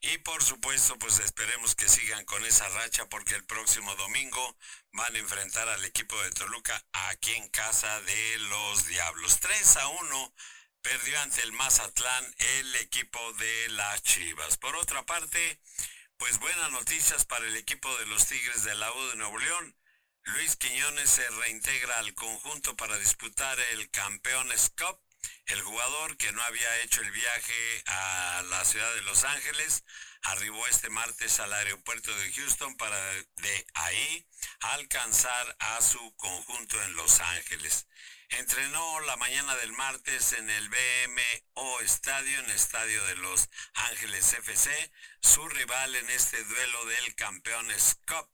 y 0.02 0.18
por 0.20 0.44
supuesto 0.44 0.98
pues 1.00 1.20
esperemos 1.20 1.74
que 1.74 1.90
sigan 1.90 2.24
con 2.26 2.46
esa 2.46 2.70
racha 2.70 3.10
porque 3.10 3.34
el 3.36 3.46
próximo 3.46 3.96
domingo 3.96 4.58
van 4.92 5.16
a 5.16 5.20
enfrentar 5.20 5.68
al 5.68 5.84
equipo 5.86 6.22
de 6.22 6.32
Toluca 6.32 6.86
aquí 7.10 7.34
en 7.34 7.50
casa 7.50 8.00
de 8.02 8.38
los 8.50 8.86
Diablos. 8.88 9.40
3 9.40 9.78
a 9.78 9.88
1 9.88 10.36
perdió 10.82 11.20
ante 11.22 11.42
el 11.42 11.54
Mazatlán 11.54 12.36
el 12.60 12.76
equipo 12.76 13.34
de 13.34 13.70
las 13.70 14.04
Chivas. 14.04 14.58
Por 14.58 14.76
otra 14.76 15.04
parte, 15.04 15.60
pues 16.18 16.38
buenas 16.40 16.72
noticias 16.72 17.26
para 17.26 17.48
el 17.48 17.56
equipo 17.56 17.96
de 17.98 18.06
los 18.06 18.28
Tigres 18.28 18.64
de 18.64 18.76
la 18.76 18.94
U 18.94 19.08
de 19.08 19.16
Nuevo 19.16 19.40
León. 19.40 19.76
Luis 20.26 20.56
Quiñones 20.56 21.10
se 21.10 21.30
reintegra 21.32 22.00
al 22.00 22.14
conjunto 22.14 22.78
para 22.78 22.98
disputar 22.98 23.60
el 23.74 23.90
Campeones 23.92 24.72
Cup. 24.78 24.98
El 25.48 25.62
jugador 25.62 26.16
que 26.16 26.32
no 26.32 26.42
había 26.44 26.80
hecho 26.82 27.02
el 27.02 27.12
viaje 27.12 27.84
a 27.88 28.44
la 28.50 28.64
ciudad 28.64 28.94
de 28.96 29.02
Los 29.02 29.26
Ángeles 29.26 29.84
arribó 30.22 30.66
este 30.68 30.90
martes 30.90 31.42
al 31.42 31.52
aeropuerto 31.52 32.16
de 32.18 32.32
Houston 32.32 32.78
para 32.78 32.98
de 33.14 33.68
ahí 33.74 34.26
alcanzar 34.62 35.56
a 35.60 35.82
su 35.82 36.16
conjunto 36.16 36.82
en 36.84 36.96
Los 36.96 37.20
Ángeles. 37.20 37.88
Entrenó 38.30 39.02
la 39.02 39.18
mañana 39.18 39.56
del 39.58 39.74
martes 39.74 40.34
en 40.34 40.50
el 40.50 40.70
BMO 40.70 41.82
Estadio, 41.82 42.40
en 42.40 42.50
Estadio 42.52 43.04
de 43.06 43.16
Los 43.18 43.50
Ángeles 43.74 44.34
FC, 44.34 44.92
su 45.22 45.48
rival 45.50 45.94
en 45.96 46.10
este 46.10 46.42
duelo 46.46 46.86
del 46.86 47.14
Campeones 47.16 47.98
Cup. 48.08 48.30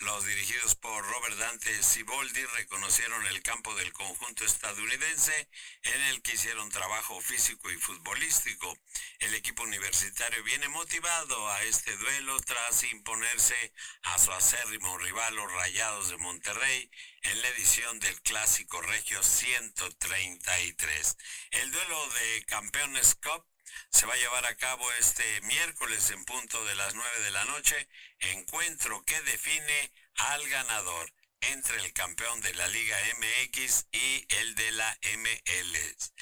Los 0.00 0.24
dirigidos 0.24 0.76
por 0.76 1.06
Robert 1.06 1.36
Dante 1.36 1.82
Siboldi 1.82 2.42
reconocieron 2.56 3.26
el 3.26 3.42
campo 3.42 3.74
del 3.74 3.92
conjunto 3.92 4.46
estadounidense 4.46 5.46
en 5.82 6.00
el 6.04 6.22
que 6.22 6.32
hicieron 6.32 6.70
trabajo 6.70 7.20
físico 7.20 7.70
y 7.70 7.76
futbolístico. 7.76 8.74
El 9.18 9.34
equipo 9.34 9.62
universitario 9.62 10.42
viene 10.42 10.68
motivado 10.68 11.50
a 11.50 11.62
este 11.64 11.94
duelo 11.98 12.40
tras 12.40 12.82
imponerse 12.84 13.74
a 14.04 14.18
su 14.18 14.32
acérrimo 14.32 14.96
rival 14.96 15.34
los 15.34 15.52
Rayados 15.52 16.08
de 16.08 16.16
Monterrey 16.16 16.90
en 17.22 17.42
la 17.42 17.48
edición 17.48 18.00
del 18.00 18.18
Clásico 18.22 18.80
Regio 18.80 19.22
133. 19.22 21.16
El 21.50 21.70
duelo 21.72 22.08
de 22.08 22.44
Campeones 22.46 23.16
Cup 23.16 23.49
se 23.90 24.06
va 24.06 24.14
a 24.14 24.18
llevar 24.18 24.46
a 24.46 24.56
cabo 24.56 24.90
este 24.92 25.40
miércoles 25.42 26.10
en 26.10 26.24
punto 26.24 26.64
de 26.64 26.74
las 26.74 26.94
9 26.94 27.20
de 27.20 27.30
la 27.30 27.44
noche, 27.44 27.88
encuentro 28.18 29.02
que 29.04 29.20
define 29.22 29.92
al 30.16 30.48
ganador 30.48 31.12
entre 31.40 31.78
el 31.78 31.92
campeón 31.92 32.40
de 32.40 32.54
la 32.54 32.68
Liga 32.68 32.96
MX 33.18 33.86
y 33.92 34.26
el 34.28 34.54
de 34.54 34.72
la 34.72 34.98
MLS. 35.18 36.12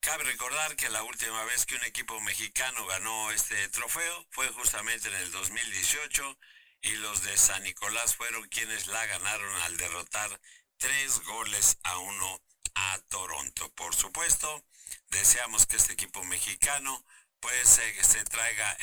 Cabe 0.00 0.24
recordar 0.24 0.76
que 0.76 0.90
la 0.90 1.02
última 1.02 1.44
vez 1.44 1.64
que 1.64 1.76
un 1.76 1.84
equipo 1.84 2.20
mexicano 2.20 2.86
ganó 2.86 3.30
este 3.30 3.68
trofeo 3.68 4.26
fue 4.30 4.48
justamente 4.48 5.08
en 5.08 5.14
el 5.14 5.30
2018 5.32 6.38
y 6.82 6.90
los 6.96 7.22
de 7.22 7.36
San 7.38 7.62
Nicolás 7.62 8.14
fueron 8.14 8.46
quienes 8.48 8.86
la 8.86 9.06
ganaron 9.06 9.62
al 9.62 9.76
derrotar 9.78 10.40
tres 10.76 11.20
goles 11.20 11.78
a 11.82 11.98
uno 11.98 12.42
a 12.74 12.98
Toronto. 13.08 13.72
Por 13.74 13.94
supuesto, 13.94 14.64
deseamos 15.14 15.66
que 15.66 15.76
este 15.76 15.94
equipo 15.94 16.22
mexicano 16.24 17.04
pues 17.40 17.68
se 17.68 18.24
traiga 18.24 18.76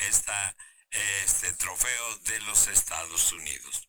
este 0.90 1.52
trofeo 1.54 2.16
de 2.24 2.40
los 2.40 2.68
Estados 2.68 3.32
Unidos. 3.32 3.88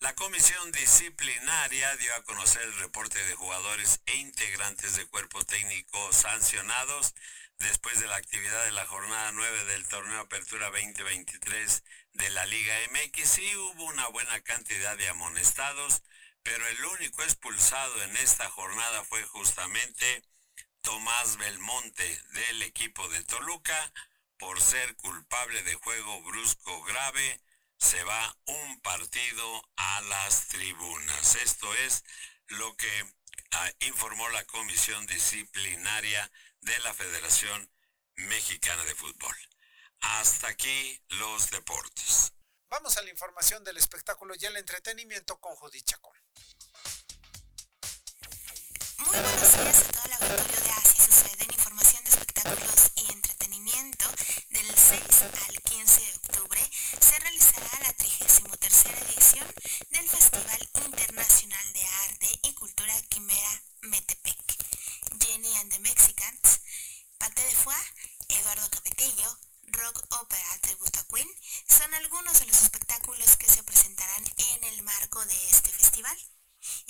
La 0.00 0.14
comisión 0.14 0.72
disciplinaria 0.72 1.96
dio 1.96 2.14
a 2.14 2.22
conocer 2.22 2.62
el 2.62 2.78
reporte 2.78 3.22
de 3.24 3.34
jugadores 3.34 4.00
e 4.06 4.16
integrantes 4.16 4.96
de 4.96 5.06
cuerpo 5.06 5.44
técnico 5.44 6.12
sancionados 6.12 7.14
después 7.58 8.00
de 8.00 8.06
la 8.06 8.16
actividad 8.16 8.64
de 8.64 8.72
la 8.72 8.86
jornada 8.86 9.32
9 9.32 9.64
del 9.66 9.86
torneo 9.88 10.20
Apertura 10.20 10.70
2023 10.70 11.82
de 12.14 12.30
la 12.30 12.46
Liga 12.46 12.74
MX. 12.92 13.28
Sí 13.28 13.56
hubo 13.56 13.84
una 13.84 14.06
buena 14.08 14.40
cantidad 14.40 14.96
de 14.96 15.08
amonestados, 15.08 16.02
pero 16.42 16.66
el 16.66 16.84
único 16.86 17.22
expulsado 17.22 18.02
en 18.02 18.16
esta 18.16 18.48
jornada 18.48 19.04
fue 19.04 19.22
justamente 19.24 20.24
Tomás 20.82 21.36
Belmonte 21.36 22.22
del 22.32 22.62
equipo 22.62 23.08
de 23.08 23.22
Toluca 23.24 23.92
por 24.38 24.60
ser 24.60 24.96
culpable 24.96 25.62
de 25.62 25.74
juego 25.74 26.22
brusco 26.22 26.82
grave 26.84 27.40
se 27.78 28.02
va 28.04 28.36
un 28.46 28.80
partido 28.80 29.62
a 29.76 30.00
las 30.02 30.48
tribunas. 30.48 31.34
Esto 31.36 31.72
es 31.74 32.04
lo 32.48 32.76
que 32.76 33.14
ah, 33.52 33.70
informó 33.80 34.28
la 34.30 34.44
Comisión 34.44 35.06
Disciplinaria 35.06 36.30
de 36.60 36.78
la 36.80 36.92
Federación 36.94 37.70
Mexicana 38.16 38.84
de 38.84 38.94
Fútbol. 38.94 39.36
Hasta 40.00 40.48
aquí 40.48 41.02
los 41.08 41.50
deportes. 41.50 42.32
Vamos 42.68 42.96
a 42.96 43.02
la 43.02 43.10
información 43.10 43.64
del 43.64 43.76
espectáculo 43.76 44.34
y 44.38 44.46
el 44.46 44.56
entretenimiento 44.56 45.38
con 45.38 45.54
Judy 45.56 45.82
Chacón. 45.82 46.16
Muy 48.98 49.18
buenos 49.18 49.52
días 49.58 49.88
a 49.88 49.92
todo 49.92 50.09
auditorio 50.30 50.60
de 50.60 50.70
Así 50.70 50.96
Sucede 51.02 51.44
información 51.52 52.04
de 52.04 52.10
espectáculos 52.10 52.92
y 52.94 53.12
entretenimiento. 53.12 54.06
Del 54.50 54.66
6 54.66 55.02
al 55.48 55.62
15 55.62 56.00
de 56.00 56.14
octubre 56.14 56.60
se 57.00 57.18
realizará 57.18 57.70
la 57.82 57.92
33 57.94 58.84
edición 59.10 59.46
del 59.90 60.08
Festival 60.08 60.68
Internacional 60.86 61.72
de 61.72 61.84
Arte 62.08 62.28
y 62.42 62.52
Cultura 62.54 62.94
Quimera 63.08 63.62
Metepec. 63.82 64.38
Jenny 65.18 65.56
and 65.56 65.72
the 65.72 65.78
Mexicans, 65.80 66.60
Pate 67.18 67.42
de 67.42 67.54
Foix, 67.54 67.76
Eduardo 68.28 68.70
Capetillo, 68.70 69.38
Rock 69.66 70.04
Opera 70.20 70.58
Tributo 70.60 71.00
a 71.00 71.04
Queen 71.12 71.28
son 71.66 71.92
algunos 71.94 72.38
de 72.38 72.46
los 72.46 72.62
espectáculos 72.62 73.36
que 73.36 73.50
se 73.50 73.62
presentarán 73.64 74.24
en 74.36 74.64
el 74.64 74.82
marco 74.82 75.24
de 75.26 75.50
este 75.50 75.70
festival. 75.70 76.16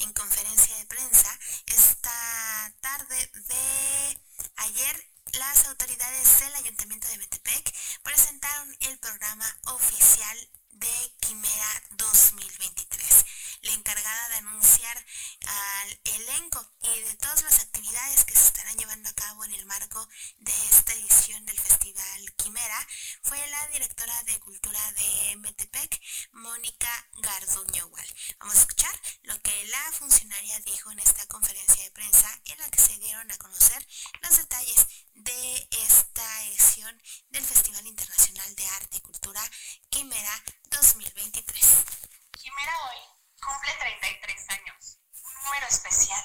En 0.01 0.13
conferencia 0.15 0.77
de 0.79 0.87
prensa 0.87 1.39
esta 1.67 2.75
tarde 2.81 3.31
de 3.35 4.21
ayer, 4.57 5.05
las 5.39 5.67
autoridades 5.67 6.41
del 6.41 6.55
Ayuntamiento 6.55 7.07
de 7.09 7.19
Metepec 7.19 7.75
presentaron 8.03 8.75
el 8.81 8.99
programa 8.99 9.45
oficial 9.67 10.39
de 10.81 11.13
Quimera 11.21 11.83
2023. 11.91 13.25
La 13.63 13.73
encargada 13.73 14.29
de 14.31 14.35
anunciar 14.37 15.07
al 15.47 16.01
elenco 16.05 16.67
y 16.83 17.01
de 17.01 17.15
todas 17.17 17.43
las 17.43 17.61
actividades 17.61 18.25
que 18.25 18.35
se 18.35 18.47
estarán 18.47 18.77
llevando 18.79 19.09
a 19.09 19.13
cabo 19.13 19.45
en 19.45 19.53
el 19.53 19.67
marco 19.67 20.09
de 20.39 20.53
esta 20.71 20.95
edición 20.95 21.45
del 21.45 21.61
Festival 21.61 22.35
Quimera 22.37 22.87
fue 23.23 23.39
la 23.49 23.69
directora 23.69 24.23
de 24.25 24.41
Cultura 24.41 24.81
de 24.93 25.37
Metepec, 25.37 26.01
Mónica 26.33 27.09
Garduño 27.23 27.87
Igual. 27.87 28.07
Vamos 28.39 28.57
a 28.57 28.61
escuchar 28.61 28.95
lo 29.25 29.39
que 29.43 29.65
la 29.67 29.93
funcionaria 29.93 30.59
dijo 30.61 30.91
en 30.93 31.01
esta 31.01 31.27
conferencia 31.27 31.85
de 31.85 31.91
prensa 31.91 32.41
en 32.47 32.59
la 32.59 32.71
que 32.71 32.81
se 32.81 32.99
dieron 32.99 33.31
a 33.31 33.37
conocer 33.37 33.87
los 34.23 34.37
detalles 34.37 34.87
de 35.15 35.69
esta 35.85 36.45
edición 36.47 37.03
del 37.29 37.45
Festival 37.45 37.87
Internacional 37.87 38.55
de 38.55 38.67
Arte 38.67 38.97
y 38.97 39.01
Cultura 39.01 39.43
Quimera 39.91 40.43
2023. 40.71 41.85
Quimera 42.31 42.73
hoy 42.85 42.99
cumple 43.41 43.73
33 43.75 44.51
años, 44.51 44.99
un 45.23 45.35
número 45.45 45.67
especial, 45.67 46.25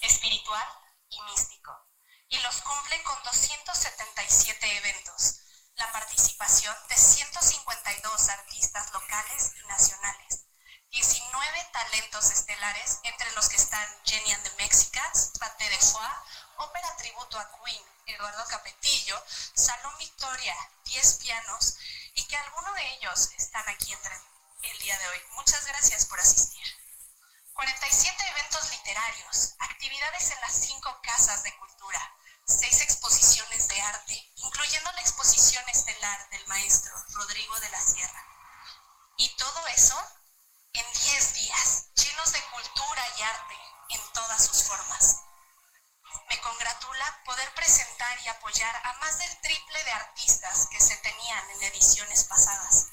espiritual 0.00 0.66
y 1.10 1.20
místico, 1.22 1.72
y 2.28 2.38
los 2.38 2.60
cumple 2.62 3.02
con 3.02 3.22
277 3.24 4.76
eventos, 4.76 5.40
la 5.74 5.90
participación 5.92 6.74
de 6.88 6.96
152 6.96 8.28
artistas 8.28 8.92
locales 8.92 9.52
y 9.62 9.66
nacionales, 9.66 10.46
19 10.90 11.68
talentos 11.72 12.30
estelares, 12.30 13.00
entre 13.02 13.32
los 13.32 13.48
que 13.48 13.56
están 13.56 13.86
Jenny 14.04 14.32
and 14.32 14.44
the 14.44 14.62
Mexicans, 14.62 15.32
Pate 15.40 15.68
de 15.68 15.78
Foix, 15.78 16.14
Ópera 16.58 16.96
Tributo 16.96 17.38
a 17.38 17.50
Queen, 17.50 17.82
Eduardo 18.06 18.44
Capetillo, 18.46 19.22
Salón 19.54 19.94
Victoria, 19.98 20.54
10 20.84 21.14
pianos, 21.14 21.76
y 22.14 22.24
que 22.24 22.36
algunos 22.36 22.74
de 22.74 22.94
ellos 22.94 23.30
están 23.36 23.68
aquí 23.68 23.92
entre 23.92 24.14
el 24.62 24.78
día 24.78 24.98
de 24.98 25.08
hoy. 25.08 25.22
Muchas 25.32 25.66
gracias 25.66 26.06
por 26.06 26.20
asistir. 26.20 26.62
47 27.54 28.28
eventos 28.28 28.70
literarios, 28.70 29.54
actividades 29.60 30.30
en 30.30 30.40
las 30.40 30.54
cinco 30.54 31.00
casas 31.02 31.42
de 31.42 31.56
cultura, 31.56 32.14
seis 32.46 32.80
exposiciones 32.80 33.68
de 33.68 33.80
arte, 33.80 34.32
incluyendo 34.36 34.90
la 34.92 35.00
exposición 35.00 35.62
estelar 35.68 36.28
del 36.30 36.46
maestro 36.48 36.92
Rodrigo 37.10 37.58
de 37.60 37.70
la 37.70 37.80
Sierra. 37.80 38.26
Y 39.16 39.28
todo 39.36 39.66
eso 39.68 39.96
en 40.72 40.84
10 40.92 41.34
días, 41.34 41.86
llenos 41.94 42.32
de 42.32 42.42
cultura 42.50 43.04
y 43.18 43.22
arte 43.22 43.54
en 43.90 44.12
todas 44.12 44.44
sus 44.44 44.64
formas. 44.64 45.20
Me 46.28 46.40
congratula 46.40 47.22
poder 47.24 47.52
presentar 47.54 48.18
y 48.20 48.28
apoyar 48.28 48.74
a 48.84 48.92
más 48.94 49.18
del 49.18 49.40
triple 49.40 49.84
de 49.84 49.92
artistas 49.92 50.68
que 50.70 50.80
se 50.80 50.96
tenían 50.96 51.50
en 51.50 51.62
ediciones 51.64 52.24
pasadas. 52.24 52.86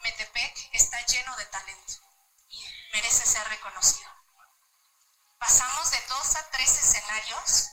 Metepec 0.00 0.70
está 0.72 1.04
lleno 1.06 1.36
de 1.36 1.46
talento 1.46 1.94
y 2.48 2.64
merece 2.92 3.26
ser 3.26 3.46
reconocido. 3.48 4.10
Pasamos 5.38 5.90
de 5.90 6.00
dos 6.08 6.36
a 6.36 6.50
tres 6.50 6.70
escenarios 6.70 7.70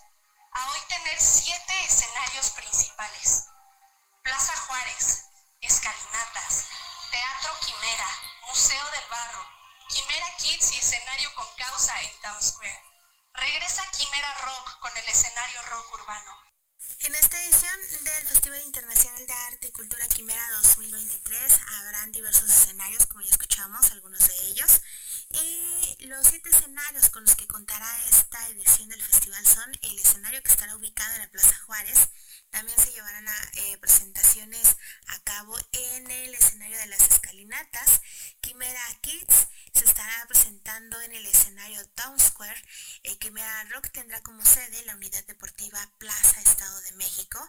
a 0.52 0.72
hoy 0.72 0.80
tener 0.88 1.20
siete 1.20 1.86
escenarios 1.86 2.52
principales. 2.52 3.46
Plaza 4.24 4.56
Juárez, 4.68 5.26
escalinatas, 5.62 6.66
Teatro 7.12 7.60
Quimera, 7.60 8.10
Museo 8.48 8.92
del 8.92 9.10
Barro, 9.10 9.46
Quimera 9.90 10.28
Kids 10.38 10.72
y 10.72 10.78
escenario 10.78 11.34
con 11.36 11.48
causa 11.56 12.02
en 12.02 12.22
Town 12.22 12.42
Square. 12.42 12.95
Regresa 13.38 13.84
Quimera 13.92 14.34
Rock 14.46 14.80
con 14.80 14.92
el 14.98 15.08
escenario 15.10 15.62
rock 15.70 15.94
urbano. 15.94 16.32
En 17.00 17.16
esta 17.16 17.42
edición 17.44 18.04
del 18.04 18.28
Festival 18.28 18.62
Internacional 18.66 19.28
de 19.28 19.34
Arte 19.34 19.68
y 19.68 19.72
Cultura 19.72 20.08
Quimera 20.08 20.50
2023 20.62 21.60
habrán 21.80 22.12
diversos 22.14 22.50
escenarios, 22.50 23.06
como 23.08 23.22
ya 23.22 23.32
escuchamos, 23.32 23.92
algunos 23.92 24.26
de 24.26 24.48
ellos. 24.48 24.82
Y 25.32 26.06
los 26.06 26.28
siete 26.28 26.50
escenarios 26.50 27.10
con 27.10 27.24
los 27.24 27.36
que 27.36 27.48
contará 27.48 27.90
esta 28.08 28.48
edición 28.50 28.90
del 28.90 29.02
festival 29.02 29.46
son 29.46 29.72
el 29.82 30.00
escenario 30.00 30.42
que 30.44 30.52
estará 30.52 30.76
ubicado 30.76 31.14
en 31.16 31.22
la 31.22 31.30
Plaza 31.32 31.58
Juárez. 31.66 32.10
También 32.52 32.80
se 32.80 32.92
llevarán 32.92 33.28
a, 33.28 33.52
eh, 33.56 33.78
presentaciones 33.80 34.78
a 35.08 35.20
cabo 35.24 35.58
en 35.72 36.10
el 36.10 36.34
escenario 36.36 36.78
de 36.78 36.88
las 36.88 37.02
escalinatas. 37.10 38.02
Quimera 38.40 38.82
Kids 39.02 39.48
se 39.74 39.84
estará 39.84 40.26
presentando 40.28 41.02
en 41.02 41.14
el 41.14 41.26
escenario 41.26 41.86
Town 41.90 42.20
Square. 42.20 42.62
Eh, 43.04 43.18
Quimera 43.18 43.64
Rock 43.66 43.90
tendrá 43.92 44.22
como 44.22 44.46
sede 44.46 44.86
la 44.86 44.96
unidad 44.96 45.26
deportiva 45.26 45.92
Plaza 45.98 46.42
Estado 46.42 46.80
de 46.82 46.94
México. 46.94 47.40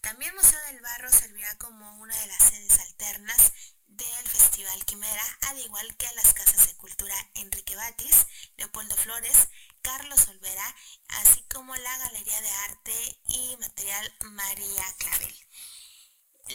También 0.00 0.34
Museo 0.34 0.60
del 0.68 0.80
Barro 0.80 1.10
servirá 1.10 1.56
como 1.58 1.98
una 1.98 2.16
de 2.16 2.26
las 2.26 2.42
sedes 2.50 2.78
alternas 2.78 3.52
del 3.96 4.28
Festival 4.28 4.84
Quimera, 4.84 5.38
al 5.48 5.58
igual 5.60 5.96
que 5.96 6.06
las 6.14 6.32
casas 6.34 6.66
de 6.66 6.76
cultura 6.76 7.14
Enrique 7.34 7.76
Batis, 7.76 8.26
Leopoldo 8.56 8.96
Flores, 8.96 9.48
Carlos 9.82 10.28
Olvera, 10.28 10.74
así 11.08 11.42
como 11.52 11.76
la 11.76 11.98
Galería 11.98 12.40
de 12.40 12.48
Arte 12.48 13.20
y 13.28 13.56
Material 13.58 14.12
María 14.20 14.84
Clavel. 14.98 15.34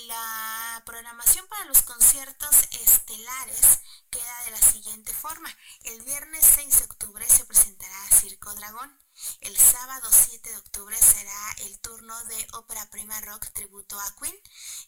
La 0.07 0.56
programación 0.83 1.47
para 1.47 1.65
los 1.65 1.81
conciertos 1.83 2.55
estelares 2.71 3.79
queda 4.09 4.43
de 4.45 4.51
la 4.51 4.61
siguiente 4.61 5.13
forma. 5.13 5.49
El 5.83 6.01
viernes 6.03 6.45
6 6.55 6.79
de 6.79 6.85
octubre 6.85 7.25
se 7.27 7.45
presentará 7.45 8.09
Circo 8.11 8.53
Dragón. 8.55 8.99
El 9.41 9.57
sábado 9.57 10.09
7 10.11 10.49
de 10.49 10.57
octubre 10.57 10.95
será 10.97 11.55
el 11.59 11.79
turno 11.79 12.23
de 12.25 12.47
Ópera 12.53 12.89
Prima 12.89 13.19
Rock 13.21 13.47
Tributo 13.53 13.99
a 13.99 14.15
Queen. 14.19 14.35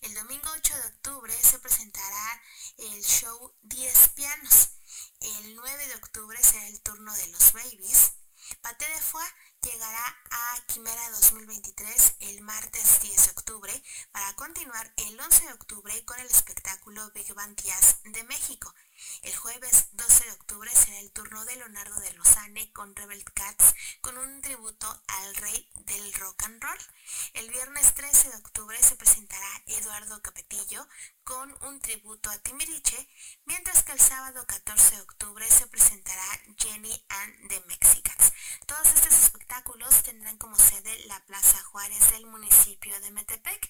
El 0.02 0.14
domingo 0.14 0.50
8 0.56 0.76
de 0.76 0.88
octubre 0.88 1.34
se 1.34 1.60
presentará 1.60 2.42
el 2.78 3.04
show 3.04 3.56
10 3.62 4.10
pianos. 4.10 4.70
El 5.20 5.56
9 5.56 5.88
de 5.88 5.96
octubre 5.96 6.44
será 6.44 6.68
el 6.68 6.82
turno 6.82 7.14
de 7.14 7.28
los 7.28 7.54
Babies. 7.54 8.12
De 8.80 9.02
llegará 9.62 10.18
a 10.32 10.62
Quimera 10.68 11.10
2023 11.12 12.16
el 12.20 12.42
martes 12.42 13.02
10 13.02 13.26
de 13.26 13.32
octubre 13.32 13.84
para 14.12 14.34
continuar 14.36 14.94
el 14.98 15.20
11 15.20 15.48
de 15.48 15.54
octubre 15.54 16.06
con 16.06 16.20
el 16.20 16.28
espectáculo 16.28 17.12
Big 17.14 17.34
Band 17.34 17.58
de 18.04 18.24
México. 18.24 18.74
El 19.22 19.36
jueves 19.36 19.88
12 19.92 20.26
de 20.26 20.32
octubre 20.32 20.72
será 20.74 21.00
el 21.00 21.12
turno 21.12 21.44
de 21.46 21.56
Leonardo 21.56 22.00
de 22.00 22.14
Lozane 22.14 22.72
con 22.74 22.96
Rebel 22.96 23.24
Cats 23.34 23.74
con 24.02 24.18
un 24.18 24.42
tributo 24.42 24.88
al 25.08 25.36
rey 25.36 25.70
del 25.86 26.14
rock 26.14 26.44
and 26.44 26.64
roll. 26.64 26.80
El 27.34 27.50
viernes 27.50 27.94
13 27.94 28.30
de 28.30 28.38
octubre 28.38 28.82
se 28.82 28.96
presentará 28.96 29.64
Eduardo 29.68 30.22
Capetillo 30.22 30.88
con 31.24 31.56
un 31.64 31.80
tributo 31.80 32.30
a 32.30 32.38
Timbiriche, 32.40 33.08
mientras 33.46 33.84
que 33.84 33.92
el 33.92 34.00
sábado 34.00 34.46
14 34.48 34.96
de 34.96 35.02
octubre 35.02 35.46
se 35.48 35.68
presentará 35.68 36.24
Jenny 36.58 37.06
and 37.10 37.50
the 37.50 37.60
Mexicans. 37.68 38.34
Todos 38.66 38.88
estos 38.94 39.14
espectáculos 39.14 40.04
tendrán 40.04 40.38
como 40.38 40.56
sede 40.58 41.06
la 41.06 41.24
Plaza 41.26 41.62
Juárez 41.64 42.12
del 42.12 42.26
municipio 42.26 43.00
de 43.02 43.12
Metepec. 43.12 43.70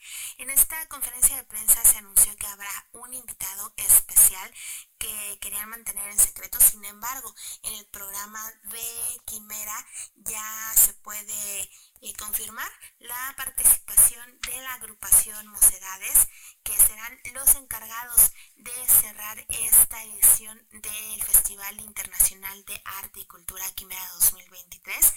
Conferencia 0.87 1.35
de 1.37 1.43
prensa 1.43 1.83
se 1.83 1.97
anunció 1.97 2.35
que 2.35 2.47
habrá 2.47 2.71
un 2.93 3.13
invitado 3.13 3.73
especial 3.77 4.53
que 4.97 5.37
querían 5.39 5.69
mantener 5.69 6.11
en 6.11 6.19
secreto, 6.19 6.59
Sin 6.59 6.83
embargo, 6.85 7.33
en 7.63 7.73
el 7.75 7.85
programa 7.87 8.39
de 8.63 9.21
Quimera 9.25 9.85
ya 10.15 10.73
se 10.75 10.93
puede 10.95 11.69
eh, 12.01 12.13
confirmar 12.13 12.71
la 12.99 13.33
participación 13.35 14.39
de 14.41 14.61
la 14.61 14.73
agrupación 14.75 15.47
Mocedades, 15.47 16.27
que 16.63 16.73
serán 16.73 17.19
los 17.33 17.55
encargados 17.55 18.31
de 18.55 18.71
cerrar 19.01 19.45
esta 19.49 20.03
edición 20.03 20.65
del 20.71 21.23
Festival 21.23 21.79
Internacional 21.81 22.63
de 22.65 22.81
Arte 22.85 23.19
y 23.19 23.25
Cultura 23.25 23.65
Quimera 23.75 24.07
2023 24.15 25.13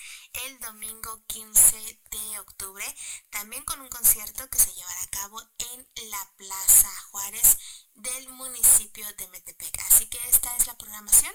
el 0.46 0.58
domingo 0.60 1.22
15 1.26 2.00
de 2.10 2.40
octubre, 2.40 2.84
también 3.30 3.64
con 3.64 3.80
un 3.80 3.88
concierto 3.88 4.48
que 4.48 4.58
se 4.58 4.72
llevará 4.72 5.02
a 5.02 5.08
cabo 5.08 5.40
en 5.74 6.10
la 6.10 6.32
Plaza 6.36 6.88
Juárez 7.10 7.58
del 7.94 8.28
municipio 8.31 9.07
de 9.14 9.28
Metepec. 9.28 9.78
Así 9.81 10.07
que 10.07 10.18
esta 10.28 10.57
es 10.57 10.66
la 10.66 10.76
programación 10.76 11.33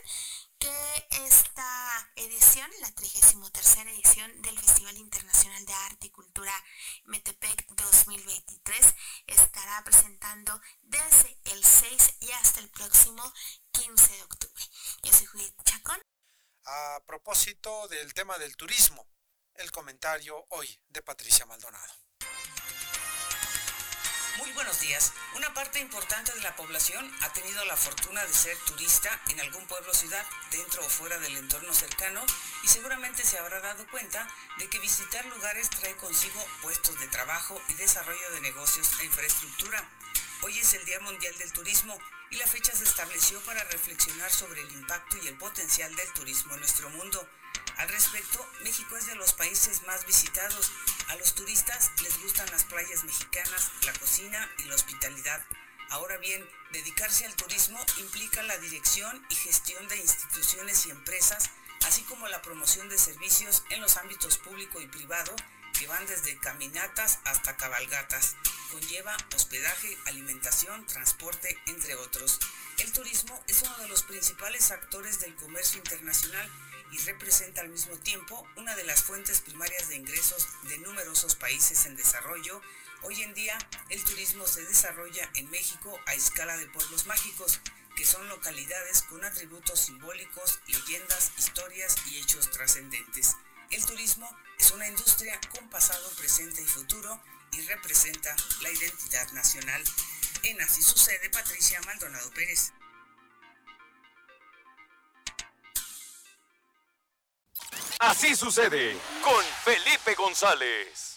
que 0.60 1.08
esta 1.26 2.12
edición, 2.16 2.70
la 2.82 2.92
33 2.92 3.78
edición 3.88 4.42
del 4.42 4.60
Festival 4.60 4.98
Internacional 4.98 5.66
de 5.66 5.74
Arte 5.74 6.08
y 6.08 6.10
Cultura 6.10 6.54
Metepec 7.06 7.68
2023, 7.68 8.96
estará 9.28 9.84
presentando 9.84 10.60
desde 10.82 11.40
el 11.46 11.64
6 11.64 12.16
y 12.22 12.32
hasta 12.32 12.60
el 12.60 12.70
próximo 12.70 13.22
15 13.72 14.14
de 14.14 14.24
octubre. 14.24 14.64
Yo 15.04 15.14
soy 15.14 15.26
Judith 15.28 15.56
Chacón. 15.64 16.02
A 16.66 17.00
propósito 17.06 17.88
del 17.88 18.14
tema 18.14 18.38
del 18.38 18.58
turismo, 18.58 19.08
el 19.56 19.72
comentario 19.72 20.46
hoy 20.50 20.80
de 20.90 21.02
Patricia 21.02 21.46
Maldonado. 21.46 21.94
Buenos 24.68 24.82
días. 24.82 25.14
Una 25.38 25.54
parte 25.54 25.80
importante 25.80 26.34
de 26.34 26.42
la 26.42 26.54
población 26.58 27.10
ha 27.22 27.32
tenido 27.32 27.64
la 27.64 27.78
fortuna 27.78 28.26
de 28.26 28.34
ser 28.34 28.58
turista 28.66 29.18
en 29.30 29.40
algún 29.40 29.66
pueblo 29.66 29.90
o 29.90 29.96
ciudad, 29.96 30.26
dentro 30.52 30.86
o 30.86 30.90
fuera 30.90 31.18
del 31.20 31.38
entorno 31.38 31.74
cercano, 31.74 32.22
y 32.66 32.68
seguramente 32.68 33.24
se 33.24 33.38
habrá 33.38 33.62
dado 33.62 33.88
cuenta 33.88 34.28
de 34.58 34.68
que 34.68 34.80
visitar 34.80 35.26
lugares 35.28 35.70
trae 35.70 35.96
consigo 35.96 36.46
puestos 36.62 37.00
de 37.00 37.08
trabajo 37.08 37.62
y 37.70 37.76
desarrollo 37.76 38.30
de 38.32 38.42
negocios 38.42 38.92
e 39.00 39.06
infraestructura. 39.06 39.90
Hoy 40.42 40.60
es 40.60 40.74
el 40.74 40.84
Día 40.84 41.00
Mundial 41.00 41.38
del 41.38 41.54
Turismo 41.54 41.98
y 42.30 42.36
la 42.36 42.46
fecha 42.46 42.74
se 42.74 42.84
estableció 42.84 43.40
para 43.46 43.64
reflexionar 43.64 44.30
sobre 44.34 44.64
el 44.64 44.72
impacto 44.74 45.16
y 45.24 45.30
el 45.30 45.38
potencial 45.38 45.96
del 45.96 46.12
turismo 46.12 46.56
en 46.56 46.60
nuestro 46.60 46.90
mundo. 46.90 47.26
Al 47.78 47.88
respecto, 47.88 48.46
México 48.64 48.98
es 48.98 49.06
de 49.06 49.16
los 49.16 49.32
países 49.32 49.84
más 49.84 50.06
visitados. 50.06 50.72
A 51.08 51.16
los 51.16 51.36
turistas 51.36 51.92
les 52.04 52.22
gustan 52.22 52.50
las 52.52 52.66
playas 52.66 53.06
mexicanas, 53.06 53.72
la 53.86 53.94
cocina 53.94 54.50
y 54.58 54.64
la 54.64 54.76
hospitalidad. 54.76 55.42
Ahora 55.90 56.18
bien, 56.18 56.46
dedicarse 56.74 57.26
al 57.26 57.36
turismo 57.36 57.80
implica 57.98 58.44
la 58.44 58.58
dirección 58.58 59.26
y 59.30 59.36
gestión 59.36 59.88
de 59.88 59.96
instituciones 59.96 60.86
y 60.86 60.92
empresas, 60.92 61.50
así 61.86 62.02
como 62.04 62.28
la 62.28 62.42
promoción 62.42 62.90
de 62.90 62.98
servicios 62.98 63.64
en 63.70 63.80
los 63.80 63.96
ámbitos 63.96 64.38
público 64.38 64.82
y 64.82 64.88
privado, 64.88 65.34
que 65.80 65.88
van 65.88 66.06
desde 66.08 66.38
caminatas 66.40 67.20
hasta 67.24 67.56
cabalgatas. 67.56 68.36
Conlleva 68.72 69.16
hospedaje, 69.34 69.98
alimentación, 70.08 70.86
transporte, 70.88 71.58
entre 71.68 71.96
otros. 71.96 72.38
El 72.80 72.92
turismo 72.92 73.42
es 73.48 73.62
uno 73.62 73.78
de 73.78 73.88
los 73.88 74.04
principales 74.04 74.72
actores 74.72 75.22
del 75.22 75.36
comercio 75.36 75.80
internacional 75.80 76.52
y 76.92 76.98
representa 77.00 77.62
al 77.62 77.70
mismo 77.70 77.98
tiempo 77.98 78.48
una 78.56 78.76
de 78.76 78.84
las 78.84 79.04
fuentes 79.04 79.42
primarias 79.42 79.90
de 79.90 79.96
ingresos 79.96 80.48
de 80.64 80.78
numerosos 80.80 81.36
países 81.36 81.86
en 81.86 81.96
desarrollo. 81.96 82.62
Hoy 83.04 83.22
en 83.24 83.34
día 83.34 83.58
el 83.90 84.04
turismo 84.04 84.48
se 84.48 84.64
desarrolla 84.66 85.30
en 85.36 85.50
México 85.50 86.00
a 86.06 86.14
escala 86.14 86.58
de 86.58 86.68
pueblos 86.68 87.06
mágicos, 87.06 87.60
que 87.96 88.06
son 88.06 88.28
localidades 88.30 89.02
con 89.04 89.24
atributos 89.24 89.80
simbólicos, 89.80 90.60
leyendas, 90.68 91.32
historias 91.38 91.96
y 92.08 92.20
hechos 92.20 92.52
trascendentes. 92.52 93.36
El 93.72 93.86
turismo 93.86 94.30
es 94.60 94.72
una 94.72 94.88
industria 94.88 95.40
con 95.56 95.70
pasado, 95.70 96.10
presente 96.12 96.62
y 96.62 96.66
futuro 96.66 97.22
y 97.52 97.62
representa 97.62 98.36
la 98.62 98.72
identidad 98.72 99.30
nacional. 99.32 99.84
En 100.44 100.62
Así 100.62 100.82
sucede 100.82 101.30
Patricia 101.30 101.82
Maldonado 101.82 102.32
Pérez. 102.32 102.72
Así 108.00 108.36
sucede 108.36 108.96
con 109.24 109.44
Felipe 109.64 110.14
González. 110.16 111.17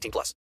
18 0.00 0.10
plus. 0.10 0.34